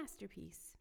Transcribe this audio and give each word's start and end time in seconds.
masterpiece. 0.00 0.76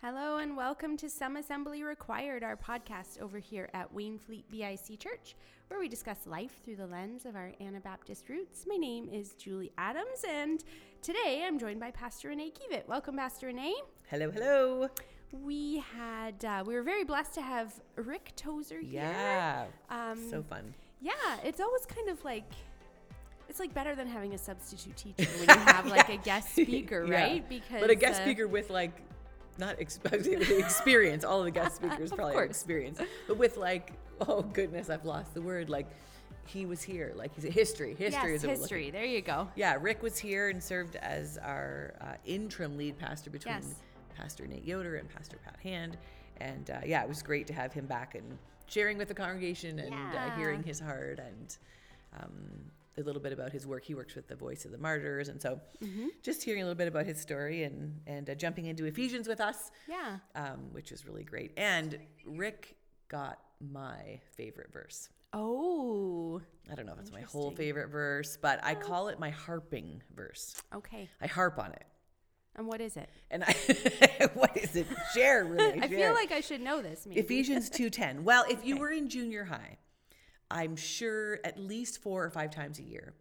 Hello 0.00 0.36
and 0.36 0.56
welcome 0.56 0.96
to 0.98 1.10
Some 1.10 1.36
Assembly 1.36 1.82
Required, 1.82 2.44
our 2.44 2.56
podcast 2.56 3.20
over 3.20 3.40
here 3.40 3.68
at 3.74 3.92
Wainfleet 3.92 4.44
BIC 4.48 5.00
Church, 5.00 5.34
where 5.66 5.80
we 5.80 5.88
discuss 5.88 6.18
life 6.24 6.60
through 6.64 6.76
the 6.76 6.86
lens 6.86 7.26
of 7.26 7.34
our 7.34 7.50
Anabaptist 7.60 8.28
roots. 8.28 8.64
My 8.68 8.76
name 8.76 9.08
is 9.08 9.34
Julie 9.34 9.72
Adams, 9.76 10.24
and 10.28 10.62
today 11.02 11.42
I'm 11.44 11.58
joined 11.58 11.80
by 11.80 11.90
Pastor 11.90 12.28
Renee 12.28 12.52
Kiewit. 12.52 12.86
Welcome, 12.86 13.16
Pastor 13.16 13.48
Renee. 13.48 13.74
Hello, 14.08 14.30
hello. 14.30 14.88
We 15.32 15.82
had 15.96 16.44
uh, 16.44 16.62
we 16.64 16.74
were 16.74 16.84
very 16.84 17.02
blessed 17.02 17.34
to 17.34 17.42
have 17.42 17.74
Rick 17.96 18.34
Tozer 18.36 18.78
here. 18.78 19.02
Yeah. 19.02 19.64
Um, 19.90 20.30
so 20.30 20.44
fun. 20.44 20.74
Yeah, 21.00 21.12
it's 21.42 21.60
always 21.60 21.86
kind 21.86 22.08
of 22.08 22.24
like 22.24 22.52
it's 23.52 23.60
like 23.60 23.74
better 23.74 23.94
than 23.94 24.06
having 24.06 24.32
a 24.32 24.38
substitute 24.38 24.96
teacher 24.96 25.28
when 25.38 25.46
you 25.46 25.64
have 25.64 25.84
like 25.84 26.08
a 26.08 26.16
guest 26.16 26.52
speaker, 26.52 27.04
Yeah. 27.06 27.14
right? 27.22 27.46
Because 27.46 27.82
But 27.82 27.90
a 27.90 27.94
guest 27.94 28.22
uh, 28.22 28.24
speaker 28.24 28.48
with 28.48 28.70
like 28.70 28.92
not 29.58 29.76
ex- 29.78 30.00
experience. 30.10 31.22
All 31.22 31.40
of 31.40 31.44
the 31.44 31.50
guest 31.50 31.76
speakers 31.76 32.10
probably 32.16 32.34
have 32.36 32.44
experience, 32.44 32.98
but 33.28 33.36
with 33.36 33.58
like, 33.58 33.92
oh 34.26 34.40
goodness, 34.40 34.88
I've 34.88 35.04
lost 35.04 35.34
the 35.34 35.42
word. 35.42 35.68
Like, 35.68 35.86
he 36.46 36.64
was 36.64 36.82
here. 36.82 37.12
Like, 37.14 37.34
he's 37.34 37.44
a 37.44 37.50
history. 37.50 37.94
History 37.94 38.32
yes, 38.32 38.42
is 38.42 38.60
history. 38.60 38.90
There 38.90 39.04
you 39.04 39.20
go. 39.20 39.48
Yeah, 39.54 39.76
Rick 39.78 40.02
was 40.02 40.16
here 40.16 40.48
and 40.48 40.62
served 40.62 40.96
as 40.96 41.36
our 41.36 41.92
uh, 42.00 42.14
interim 42.24 42.78
lead 42.78 42.98
pastor 42.98 43.28
between 43.28 43.56
Yes. 43.56 43.74
Pastor 44.16 44.46
Nate 44.46 44.64
Yoder 44.64 44.96
and 44.96 45.10
Pastor 45.14 45.36
Pat 45.44 45.58
Hand. 45.62 45.98
And 46.38 46.70
uh, 46.70 46.78
yeah, 46.86 47.02
it 47.02 47.08
was 47.08 47.22
great 47.22 47.46
to 47.48 47.52
have 47.52 47.74
him 47.74 47.84
back 47.84 48.14
and 48.14 48.38
sharing 48.66 48.96
with 48.96 49.08
the 49.08 49.14
congregation 49.14 49.78
and 49.78 49.94
uh, 49.94 50.30
hearing 50.36 50.62
his 50.62 50.80
heart 50.80 51.18
and 51.18 51.58
um, 52.18 52.32
a 52.98 53.00
little 53.02 53.22
bit 53.22 53.32
about 53.32 53.52
his 53.52 53.66
work. 53.66 53.84
He 53.84 53.94
works 53.94 54.14
with 54.14 54.28
the 54.28 54.34
Voice 54.36 54.64
of 54.64 54.70
the 54.70 54.78
Martyrs. 54.78 55.28
And 55.28 55.40
so 55.40 55.60
Mm-hmm. 55.82 56.06
just 56.22 56.42
hearing 56.42 56.62
a 56.62 56.64
little 56.64 56.76
bit 56.78 56.88
about 56.88 57.06
his 57.06 57.20
story 57.20 57.64
and, 57.64 58.00
and 58.06 58.28
uh, 58.28 58.34
jumping 58.34 58.66
into 58.66 58.84
Ephesians 58.84 59.26
with 59.28 59.40
us, 59.40 59.70
Yeah. 59.88 60.18
um, 60.34 60.72
which 60.72 60.90
was 60.90 61.06
really 61.06 61.24
great. 61.24 61.52
And 61.56 61.98
Rick 62.26 62.76
got 63.08 63.38
my 63.60 64.20
favorite 64.36 64.72
verse. 64.72 65.08
Oh, 65.32 66.40
I 66.70 66.74
don't 66.74 66.84
know 66.86 66.92
if 66.92 67.00
it's 67.00 67.10
my 67.12 67.22
whole 67.22 67.50
favorite 67.50 67.88
verse, 67.88 68.36
but 68.40 68.60
I 68.62 68.74
call 68.74 69.08
it 69.08 69.18
my 69.18 69.30
harping 69.30 70.02
verse. 70.14 70.54
okay. 70.74 71.08
I 71.20 71.26
harp 71.26 71.58
on 71.58 71.72
it. 71.72 71.84
And 72.54 72.66
what 72.66 72.82
is 72.82 72.98
it? 72.98 73.08
And 73.30 73.42
I, 73.44 73.52
what 74.34 74.54
is 74.56 74.76
it? 74.76 74.86
Share, 75.14 75.44
really. 75.46 75.72
I 75.82 75.88
share. 75.88 75.98
feel 75.98 76.12
like 76.14 76.32
I 76.32 76.40
should 76.42 76.60
know 76.60 76.82
this. 76.82 77.06
Maybe. 77.06 77.18
Ephesians 77.20 77.70
2:10. 77.70 78.24
Well, 78.24 78.44
if 78.50 78.62
you 78.66 78.76
were 78.76 78.90
in 78.90 79.08
junior 79.08 79.44
high, 79.44 79.78
I'm 80.60 80.76
sure 80.76 81.38
at 81.44 81.58
least 81.58 82.02
4 82.02 82.24
or 82.24 82.30
5 82.30 82.50
times 82.50 82.78
a 82.78 82.82
year 82.82 83.14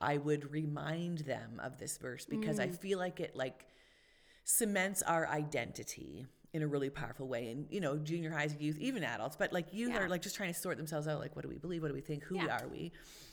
I 0.00 0.18
would 0.18 0.50
remind 0.52 1.18
them 1.20 1.60
of 1.62 1.78
this 1.78 1.96
verse 1.98 2.24
because 2.26 2.58
Mm. 2.58 2.64
I 2.64 2.68
feel 2.68 2.98
like 2.98 3.18
it 3.20 3.34
like 3.34 3.66
cements 4.44 5.02
our 5.02 5.26
identity 5.28 6.26
in 6.52 6.62
a 6.62 6.66
really 6.66 6.88
powerful 6.88 7.26
way 7.26 7.50
and 7.50 7.66
you 7.70 7.80
know 7.80 7.98
junior 7.98 8.30
highs 8.30 8.54
youth 8.60 8.78
even 8.78 9.02
adults 9.02 9.36
but 9.36 9.52
like 9.52 9.72
youth 9.74 9.90
Yeah. 9.92 10.04
are 10.04 10.08
like 10.08 10.22
just 10.22 10.36
trying 10.36 10.52
to 10.54 10.58
sort 10.58 10.76
themselves 10.76 11.08
out 11.08 11.18
like 11.20 11.34
what 11.34 11.42
do 11.42 11.48
we 11.48 11.58
believe 11.58 11.82
what 11.82 11.88
do 11.88 11.94
we 11.94 12.00
think 12.00 12.22
who 12.22 12.36
Yeah. 12.36 12.56
are 12.62 12.68
we 12.68 12.92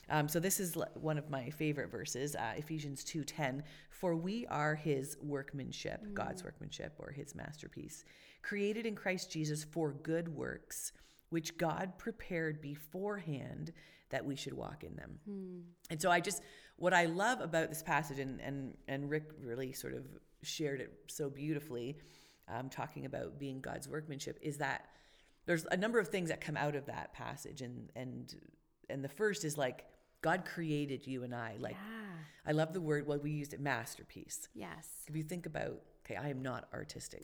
um, 0.09 0.27
so 0.27 0.39
this 0.39 0.59
is 0.59 0.75
one 0.95 1.17
of 1.17 1.29
my 1.29 1.49
favorite 1.51 1.89
verses 1.91 2.35
uh, 2.35 2.53
ephesians 2.57 3.03
2.10 3.05 3.61
for 3.91 4.15
we 4.15 4.47
are 4.47 4.75
his 4.75 5.17
workmanship 5.21 6.01
Mm. 6.05 6.13
god's 6.15 6.43
workmanship 6.43 6.93
or 6.97 7.11
his 7.11 7.35
masterpiece 7.35 8.03
created 8.41 8.85
in 8.85 8.95
christ 8.95 9.31
jesus 9.31 9.63
for 9.63 9.93
good 9.93 10.27
works 10.27 10.91
which 11.33 11.57
god 11.57 11.97
prepared 11.97 12.61
beforehand 12.61 13.73
that 14.09 14.23
we 14.25 14.35
should 14.35 14.53
walk 14.53 14.83
in 14.83 14.95
them 14.95 15.19
Hmm. 15.25 15.59
and 15.89 16.01
so 16.01 16.09
I 16.11 16.19
just 16.19 16.41
what 16.77 16.93
I 16.93 17.05
love 17.05 17.39
about 17.39 17.69
this 17.69 17.83
passage, 17.83 18.19
and 18.19 18.39
and 18.41 18.75
and 18.87 19.09
Rick 19.09 19.25
really 19.39 19.73
sort 19.73 19.93
of 19.93 20.05
shared 20.41 20.81
it 20.81 20.91
so 21.07 21.29
beautifully, 21.29 21.97
um, 22.47 22.67
talking 22.69 23.05
about 23.05 23.37
being 23.39 23.61
God's 23.61 23.87
workmanship, 23.87 24.39
is 24.41 24.57
that 24.57 24.81
there's 25.45 25.65
a 25.71 25.77
number 25.77 25.99
of 25.99 26.07
things 26.07 26.29
that 26.29 26.41
come 26.41 26.57
out 26.57 26.75
of 26.75 26.85
that 26.87 27.13
passage, 27.13 27.61
and 27.61 27.91
and 27.95 28.35
and 28.89 29.03
the 29.03 29.09
first 29.09 29.45
is 29.45 29.55
like 29.57 29.85
God 30.21 30.45
created 30.45 31.05
you 31.05 31.23
and 31.23 31.33
I. 31.33 31.57
Like 31.59 31.75
Yeah. 31.75 32.17
I 32.49 32.51
love 32.53 32.73
the 32.73 32.81
word. 32.81 33.05
Well, 33.07 33.19
we 33.19 33.31
used 33.31 33.53
it 33.53 33.61
masterpiece. 33.61 34.49
Yes. 34.55 34.87
If 35.07 35.15
you 35.15 35.23
think 35.23 35.45
about, 35.45 35.75
okay, 36.03 36.15
I 36.15 36.29
am 36.29 36.41
not 36.41 36.67
artistic. 36.73 37.23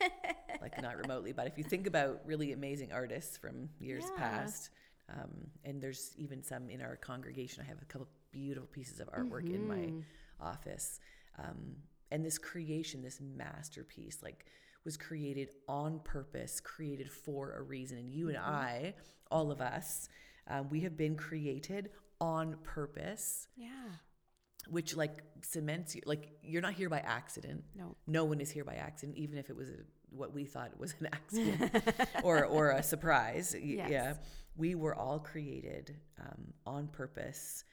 like 0.60 0.80
not 0.80 0.96
remotely, 0.96 1.32
but 1.32 1.46
if 1.46 1.56
you 1.58 1.64
think 1.64 1.86
about 1.86 2.20
really 2.24 2.52
amazing 2.52 2.92
artists 2.92 3.36
from 3.36 3.68
years 3.78 4.10
Yeah. 4.16 4.20
past, 4.20 4.70
um, 5.08 5.50
and 5.64 5.80
there's 5.82 6.14
even 6.16 6.42
some 6.42 6.70
in 6.70 6.80
our 6.80 6.96
congregation. 6.96 7.62
I 7.64 7.68
have 7.68 7.82
a 7.82 7.84
couple 7.86 8.08
beautiful 8.30 8.68
pieces 8.68 9.00
of 9.00 9.08
artwork 9.12 9.50
in 9.50 9.66
my 9.66 9.76
Mhm. 9.76 10.04
office, 10.40 11.00
um, 11.38 11.76
and 12.10 12.24
this 12.24 12.38
creation, 12.38 13.02
this 13.02 13.20
masterpiece, 13.20 14.22
like 14.22 14.46
was 14.84 14.96
created 14.96 15.50
on 15.68 16.00
purpose, 16.00 16.60
created 16.60 17.10
for 17.10 17.52
a 17.52 17.62
reason. 17.62 17.98
And 17.98 18.08
you 18.08 18.28
and 18.28 18.38
I, 18.38 18.94
all 19.30 19.50
of 19.50 19.60
us, 19.60 20.08
um, 20.46 20.68
we 20.70 20.80
have 20.80 20.96
been 20.96 21.16
created 21.16 21.90
on 22.20 22.56
purpose 22.62 23.48
Yeah. 23.56 23.96
which 24.68 24.94
like 24.94 25.22
cements 25.42 25.94
you 25.96 26.02
like 26.04 26.36
you're 26.42 26.60
not 26.60 26.74
here 26.74 26.90
by 26.90 26.98
accident 27.00 27.64
No. 27.74 27.96
no 28.06 28.24
one 28.24 28.40
is 28.42 28.50
here 28.50 28.64
by 28.64 28.74
accident 28.74 29.16
even 29.16 29.38
if 29.38 29.48
it 29.48 29.56
was 29.56 29.70
a, 29.70 29.78
what 30.10 30.32
we 30.32 30.44
thought 30.44 30.78
was 30.78 30.94
an 31.00 31.08
accident 31.12 31.84
or 32.22 32.44
or 32.44 32.70
a 32.70 32.82
surprise 32.82 33.54
Yes. 33.60 33.88
yeah 33.90 34.14
we 34.56 34.74
were 34.74 34.94
all 34.94 35.18
created 35.18 35.96
um, 36.20 36.52
on 36.66 36.88
purpose 36.88 37.64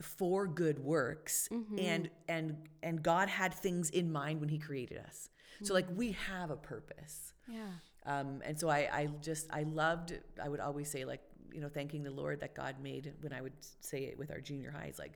for 0.00 0.46
good 0.46 0.78
works 0.78 1.48
Mm-hmm. 1.52 1.78
and 1.78 2.10
and 2.28 2.56
and 2.82 3.02
god 3.02 3.28
had 3.28 3.52
things 3.52 3.90
in 3.90 4.12
mind 4.12 4.40
when 4.40 4.48
he 4.48 4.58
created 4.58 4.98
us 4.98 5.28
so 5.62 5.74
like 5.74 5.86
we 5.96 6.12
have 6.12 6.50
a 6.50 6.56
purpose 6.56 7.32
Yeah. 7.48 7.66
um, 8.06 8.40
and 8.44 8.58
so 8.58 8.68
I, 8.68 8.88
I 8.92 9.08
just 9.20 9.48
I 9.50 9.64
loved 9.64 10.16
I 10.42 10.48
would 10.48 10.60
always 10.60 10.88
say 10.90 11.04
like 11.04 11.20
you 11.52 11.60
know 11.60 11.68
thanking 11.68 12.02
the 12.04 12.10
Lord 12.12 12.40
that 12.40 12.54
God 12.54 12.76
made 12.82 13.12
when 13.22 13.32
I 13.32 13.40
would 13.40 13.54
say 13.80 14.04
it 14.04 14.18
with 14.18 14.30
our 14.30 14.38
junior 14.40 14.70
highs 14.70 14.98
like 14.98 15.14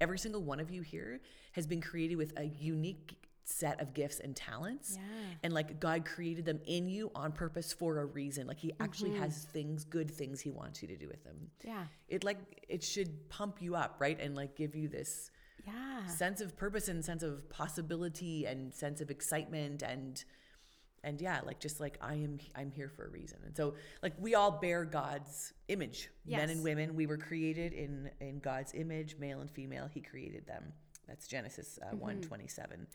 every 0.00 0.18
single 0.18 0.42
one 0.42 0.58
of 0.58 0.68
you 0.70 0.82
here 0.82 1.20
has 1.52 1.66
been 1.66 1.80
created 1.80 2.16
with 2.16 2.32
a 2.38 2.44
unique 2.44 3.14
set 3.46 3.80
of 3.80 3.92
gifts 3.94 4.20
and 4.20 4.34
talents. 4.34 4.94
Yeah. 4.96 5.02
and 5.42 5.52
like 5.52 5.78
God 5.78 6.04
created 6.06 6.44
them 6.46 6.60
in 6.66 6.88
you 6.88 7.10
on 7.14 7.32
purpose 7.32 7.72
for 7.72 7.98
a 7.98 8.04
reason. 8.06 8.46
Like 8.46 8.58
he 8.58 8.72
actually 8.80 9.10
Mm-hmm. 9.10 9.22
has 9.22 9.44
things 9.44 9.84
good 9.84 10.10
things 10.10 10.40
he 10.40 10.50
wants 10.50 10.80
you 10.82 10.88
to 10.88 10.96
do 10.96 11.06
with 11.08 11.22
them. 11.24 11.50
Yeah. 11.62 11.84
it 12.08 12.24
like 12.24 12.38
it 12.68 12.82
should 12.82 13.28
pump 13.28 13.60
you 13.60 13.74
up 13.76 13.96
right? 13.98 14.18
And 14.20 14.34
like 14.34 14.56
give 14.56 14.74
you 14.74 14.88
this 14.88 15.30
Yeah. 15.66 16.06
sense 16.06 16.40
of 16.40 16.56
purpose 16.56 16.88
and 16.88 17.04
sense 17.04 17.22
of 17.22 17.48
possibility 17.50 18.46
and 18.46 18.72
sense 18.72 19.00
of 19.00 19.10
excitement 19.10 19.82
and 19.82 20.24
and 21.02 21.20
yeah 21.20 21.40
like 21.44 21.60
just 21.60 21.80
like 21.80 21.98
i 22.00 22.14
am 22.14 22.38
i'm 22.56 22.70
here 22.70 22.88
for 22.88 23.04
a 23.04 23.10
reason. 23.10 23.38
And 23.44 23.54
so 23.54 23.74
like 24.02 24.14
we 24.18 24.34
all 24.34 24.50
bear 24.52 24.86
god's 24.86 25.52
image. 25.68 26.08
Men 26.26 26.48
and 26.48 26.62
women 26.64 26.94
we 26.96 27.06
were 27.06 27.18
created 27.18 27.74
in 27.74 28.10
in 28.20 28.38
god's 28.38 28.72
image 28.72 29.16
male 29.18 29.40
and 29.42 29.50
female. 29.50 29.86
He 29.92 30.00
created 30.00 30.46
them. 30.46 30.72
That's 31.06 31.26
genesis 31.28 31.78
uh, 31.82 31.94
127 31.96 32.86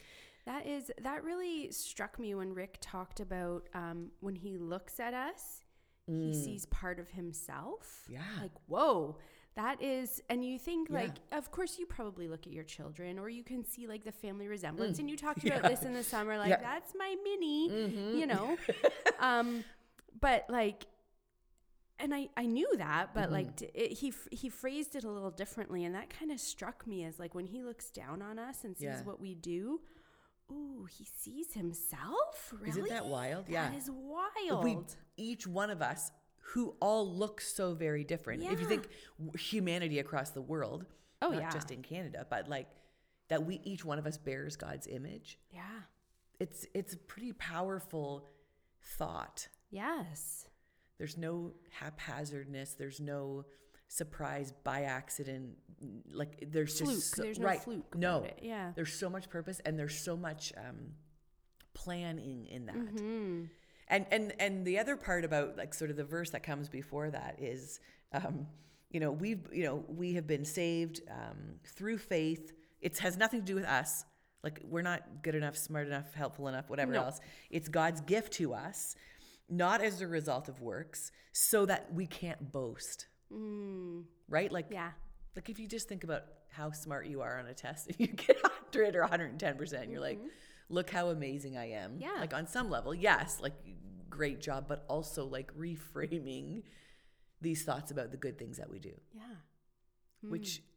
That 0.49 0.65
is 0.65 0.89
that 1.01 1.23
really 1.23 1.69
struck 1.71 2.17
me 2.19 2.33
when 2.33 2.53
Rick 2.53 2.79
talked 2.81 3.19
about 3.19 3.69
um, 3.75 4.07
when 4.19 4.35
he 4.35 4.57
looks 4.57 4.99
at 4.99 5.13
us, 5.13 5.63
he 6.07 6.33
sees 6.33 6.65
part 6.65 6.99
of 6.99 7.07
himself. 7.09 8.01
Mm. 8.09 8.13
Yeah. 8.13 8.41
Like 8.41 8.51
whoa, 8.65 9.17
that 9.55 9.79
is, 9.81 10.21
and 10.27 10.43
you 10.43 10.57
think 10.57 10.89
Yeah. 10.89 11.01
like, 11.01 11.11
of 11.31 11.51
course, 11.51 11.77
you 11.77 11.85
probably 11.85 12.27
look 12.27 12.47
at 12.47 12.51
your 12.53 12.63
children, 12.63 13.19
or 13.19 13.29
you 13.29 13.43
can 13.43 13.63
see 13.63 13.85
like 13.85 14.03
the 14.03 14.11
family 14.11 14.47
resemblance, 14.47 14.97
and 14.97 15.07
you 15.07 15.15
talked 15.15 15.43
Yeah. 15.43 15.57
about 15.59 15.69
this 15.69 15.83
in 15.83 15.93
the 15.93 16.03
summer, 16.03 16.35
like 16.37 16.49
Yeah. 16.49 16.55
Mm-hmm. 16.55 16.63
that's 16.65 16.93
my 16.97 17.15
mini, 17.23 18.17
you 18.19 18.25
know. 18.25 18.57
um, 19.19 19.63
but 20.19 20.45
like. 20.49 20.85
And 22.01 22.15
I, 22.15 22.29
I 22.37 22.45
knew 22.45 22.77
that, 22.77 23.13
but 23.13 23.29
like 23.29 23.47
Mm-hmm. 23.47 23.55
d- 23.57 23.71
it, 23.75 23.91
he 23.97 24.07
f- 24.07 24.29
he 24.31 24.47
phrased 24.49 24.95
it 24.95 25.03
a 25.03 25.11
little 25.11 25.31
differently, 25.31 25.83
and 25.83 25.93
that 25.95 26.09
kind 26.09 26.31
of 26.31 26.39
struck 26.39 26.87
me 26.87 27.03
as 27.03 27.19
like 27.19 27.35
when 27.35 27.45
he 27.45 27.61
looks 27.61 27.89
down 27.91 28.21
on 28.21 28.39
us 28.39 28.63
and 28.63 28.75
sees 28.77 28.85
Yeah. 28.85 29.03
what 29.03 29.19
we 29.19 29.35
do, 29.35 29.81
ooh, 30.51 30.85
he 30.89 31.05
sees 31.17 31.53
himself. 31.53 32.53
Really? 32.53 32.69
Isn't 32.69 32.89
that 32.89 33.05
wild? 33.05 33.45
Yeah. 33.47 33.69
That 33.69 33.77
is 33.77 33.89
wild. 33.91 34.63
we 34.63 34.77
each 35.17 35.45
one 35.47 35.69
of 35.69 35.81
us 35.81 36.11
who 36.53 36.75
all 36.79 37.07
look 37.13 37.41
so 37.41 37.73
very 37.75 38.03
different 38.03 38.41
if 38.43 38.59
you 38.59 38.65
think 38.65 38.87
humanity 39.37 39.99
across 39.99 40.31
the 40.31 40.41
world 40.41 40.85
Oh, 41.21 41.29
not 41.29 41.41
yeah. 41.41 41.49
just 41.51 41.69
in 41.69 41.83
canada 41.83 42.25
but 42.29 42.47
like 42.47 42.67
that 43.27 43.45
we 43.45 43.59
each 43.63 43.83
one 43.85 43.99
of 43.99 44.07
us 44.07 44.17
bears 44.17 44.55
god's 44.55 44.87
image 44.87 45.37
yeah. 45.53 45.61
it's 46.39 46.65
it's 46.73 46.93
a 46.93 46.97
pretty 46.97 47.33
powerful 47.33 48.29
thought 48.81 49.47
Yes. 49.69 50.47
there's 50.97 51.17
no 51.17 51.53
haphazardness 51.71 52.73
there's 52.73 52.99
no 52.99 53.45
surprise 53.89 54.53
by 54.63 54.83
accident 54.83 55.57
like 56.13 56.47
there's 56.51 56.79
Fluke. 56.79 56.95
just 56.95 57.15
so, 57.15 57.23
There's 57.23 57.39
no 57.39 57.45
right 57.47 57.61
fluke 57.61 57.95
no. 57.95 58.25
Yeah. 58.41 58.71
there's 58.75 58.93
so 58.93 59.09
much 59.09 59.29
purpose 59.29 59.59
and 59.65 59.77
there's 59.79 59.97
so 59.99 60.15
much 60.15 60.53
um 60.57 60.93
planning 61.73 62.45
in 62.47 62.65
that 62.67 62.75
Mm-hmm. 62.75 63.43
and 63.87 64.05
and 64.11 64.33
and 64.39 64.65
the 64.65 64.79
other 64.79 64.95
part 64.95 65.23
about 65.25 65.57
like 65.57 65.73
sort 65.73 65.89
of 65.91 65.97
the 65.97 66.03
verse 66.03 66.29
that 66.31 66.43
comes 66.43 66.69
before 66.69 67.09
that 67.11 67.37
is 67.39 67.79
um 68.13 68.47
you 68.91 68.99
know 68.99 69.11
we've 69.11 69.47
you 69.53 69.63
know 69.63 69.83
we 69.87 70.13
have 70.13 70.27
been 70.27 70.45
saved 70.45 71.01
um 71.09 71.55
through 71.65 71.97
faith 71.97 72.51
it 72.81 72.97
has 72.99 73.17
nothing 73.17 73.39
to 73.41 73.45
do 73.45 73.55
with 73.55 73.65
us 73.65 74.05
Like 74.43 74.61
we're 74.63 74.83
not 74.91 75.01
good 75.21 75.35
enough, 75.35 75.57
smart 75.57 75.87
enough, 75.87 76.13
helpful 76.13 76.47
enough, 76.47 76.69
whatever 76.69 76.93
No. 76.93 77.03
else. 77.05 77.19
It's 77.49 77.67
God's 77.67 77.99
gift 77.99 78.31
to 78.39 78.53
us, 78.53 78.95
not 79.49 79.81
as 79.81 79.99
a 80.01 80.07
result 80.07 80.47
of 80.47 80.61
works, 80.61 81.11
so 81.33 81.65
that 81.65 81.93
we 81.93 82.05
can't 82.07 82.41
boast. 82.53 83.07
Mm, 83.33 84.03
Right? 84.27 84.51
Like 84.51 84.67
yeah. 84.71 84.91
like 85.35 85.49
if 85.49 85.59
you 85.59 85.67
just 85.67 85.87
think 85.87 86.03
about 86.03 86.23
how 86.51 86.71
smart 86.71 87.07
you 87.07 87.21
are 87.21 87.39
on 87.39 87.45
a 87.47 87.53
test 87.53 87.87
and 87.89 87.95
you 87.99 88.07
get 88.07 88.41
100 88.41 88.95
or 88.95 89.03
110%, 89.07 89.91
you're 89.91 90.01
like, 90.01 90.19
look 90.69 90.89
how 90.89 91.09
amazing 91.09 91.57
I 91.57 91.71
am. 91.71 91.91
Mm-hmm. 91.91 92.01
Yeah. 92.01 92.19
Like 92.19 92.33
on 92.33 92.47
some 92.47 92.69
level, 92.69 92.93
yes, 92.93 93.39
like 93.41 93.53
great 94.09 94.41
job, 94.41 94.65
but 94.67 94.85
also 94.89 95.25
like 95.25 95.51
reframing 95.57 96.63
these 97.41 97.63
thoughts 97.63 97.91
about 97.91 98.11
the 98.11 98.17
good 98.17 98.37
things 98.37 98.57
that 98.57 98.69
we 98.69 98.79
do, 98.79 98.93
Yeah. 99.13 99.23
which, 100.21 100.59
uh, 100.59 100.68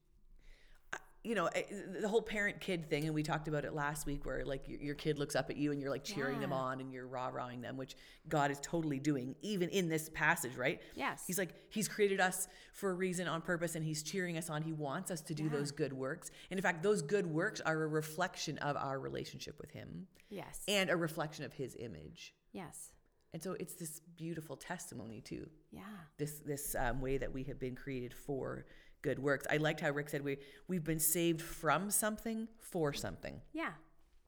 you 1.25 1.35
know, 1.37 1.47
eh, 1.47 1.63
the 2.01 2.09
whole 2.09 2.21
parent 2.23 2.61
kid 2.61 2.91
thing, 2.91 3.05
and 3.05 3.15
we 3.15 3.23
talked 3.23 3.47
about 3.47 3.65
it 3.65 3.75
last 3.75 4.07
week 4.07 4.27
where 4.27 4.45
like 4.45 4.69
your, 4.69 4.81
your 4.81 4.95
kid 4.97 5.19
looks 5.19 5.37
up 5.37 5.51
at 5.51 5.57
you 5.57 5.71
and 5.71 5.81
you're 5.81 5.91
like 5.91 6.03
cheering 6.03 6.41
them 6.41 6.53
on 6.53 6.81
and 6.81 6.93
you're 6.93 7.07
rah 7.07 7.29
rahing 7.29 7.61
them, 7.61 7.77
which 7.77 7.95
God 8.29 8.51
is 8.51 8.59
totally 8.61 8.99
doing, 8.99 9.37
even 9.41 9.69
in 9.69 9.89
this 9.89 10.11
passage, 10.13 10.57
right? 10.57 10.81
Yes. 10.97 11.23
He's 11.27 11.39
like, 11.39 11.55
He's 11.71 11.87
created 11.87 12.21
us 12.21 12.49
for 12.73 12.91
a 12.91 12.95
reason 12.95 13.29
on 13.29 13.41
purpose 13.41 13.77
and 13.77 13.85
He's 13.85 14.03
cheering 14.03 14.37
us 14.37 14.51
on. 14.51 14.63
He 14.63 14.73
wants 14.73 15.11
us 15.13 15.21
to 15.23 15.35
do 15.35 15.45
Yeah. 15.45 15.51
those 15.51 15.71
good 15.71 15.93
works. 15.93 16.31
And 16.51 16.59
in 16.59 16.63
fact, 16.63 16.83
those 16.83 17.03
good 17.03 17.27
works 17.27 17.61
are 17.61 17.81
a 17.83 17.87
reflection 17.87 18.59
of 18.59 18.77
our 18.77 18.99
relationship 18.99 19.59
with 19.61 19.71
Him 19.71 20.09
yes. 20.29 20.61
and 20.67 20.91
a 20.91 20.97
reflection 20.97 21.45
of 21.45 21.53
His 21.53 21.77
image. 21.79 22.35
yes. 22.53 22.89
And 23.35 23.43
so 23.43 23.53
it's 23.59 23.73
this 23.77 24.01
beautiful 24.19 24.57
testimony 24.57 25.23
to 25.23 25.49
Yeah. 25.71 25.81
this 26.19 26.41
this 26.45 26.75
um, 26.79 27.01
way 27.01 27.17
that 27.17 27.33
we 27.33 27.45
have 27.45 27.59
been 27.59 27.75
created 27.75 28.13
for 28.13 28.67
good 29.03 29.19
works. 29.19 29.47
I 29.51 29.57
liked 29.59 29.81
how 29.81 29.91
Rick 29.91 30.09
said 30.11 30.23
we 30.25 30.39
we've 30.69 30.85
been 30.85 31.01
saved 31.01 31.41
from 31.43 31.91
something 31.91 32.49
for 32.61 32.93
something 32.93 33.41
Yeah. 33.53 33.73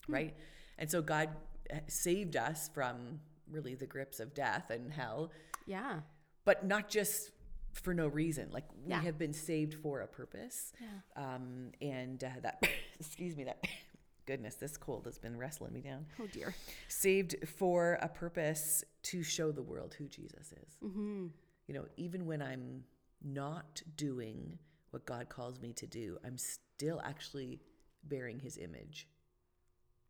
right? 0.08 0.34
And 0.78 0.90
so 0.90 1.00
God 1.02 1.30
uh, 1.72 1.78
saved 1.88 2.36
us 2.36 2.68
from 2.74 3.20
really 3.50 3.74
the 3.74 3.86
grips 3.86 4.20
of 4.20 4.34
death 4.34 4.70
and 4.70 4.92
hell, 4.92 5.30
Yeah. 5.66 6.00
but 6.44 6.66
not 6.66 6.88
just 6.88 7.30
for 7.72 7.94
no 7.94 8.06
reason. 8.08 8.50
Like 8.50 8.64
we 8.84 8.90
Yeah. 8.90 9.00
have 9.00 9.18
been 9.18 9.32
saved 9.32 9.74
for 9.74 10.00
a 10.00 10.06
purpose. 10.06 10.72
Yeah. 10.80 11.34
Um, 11.34 11.70
and 11.80 12.22
uh, 12.22 12.28
that, 12.42 12.62
excuse 13.00 13.36
me, 13.36 13.44
that 13.44 13.64
goodness, 14.26 14.56
this 14.56 14.76
cold 14.76 15.04
has 15.06 15.18
been 15.18 15.36
wrestling 15.36 15.72
me 15.72 15.80
down. 15.80 16.06
Oh 16.20 16.26
dear. 16.26 16.54
Saved 16.88 17.36
for 17.48 17.98
a 18.02 18.08
purpose 18.08 18.82
to 19.04 19.22
show 19.22 19.52
the 19.52 19.62
world 19.62 19.94
who 19.98 20.08
Jesus 20.08 20.52
is. 20.52 20.76
Mm-hmm. 20.82 21.26
You 21.68 21.74
know, 21.74 21.84
even 21.96 22.26
when 22.26 22.42
I'm 22.42 22.84
not 23.24 23.82
doing 23.96 24.58
what 24.90 25.06
God 25.06 25.28
calls 25.28 25.60
me 25.60 25.72
to 25.74 25.86
do, 25.86 26.18
I'm 26.24 26.38
still 26.38 27.00
actually 27.04 27.60
bearing 28.04 28.38
his 28.38 28.58
image. 28.58 29.08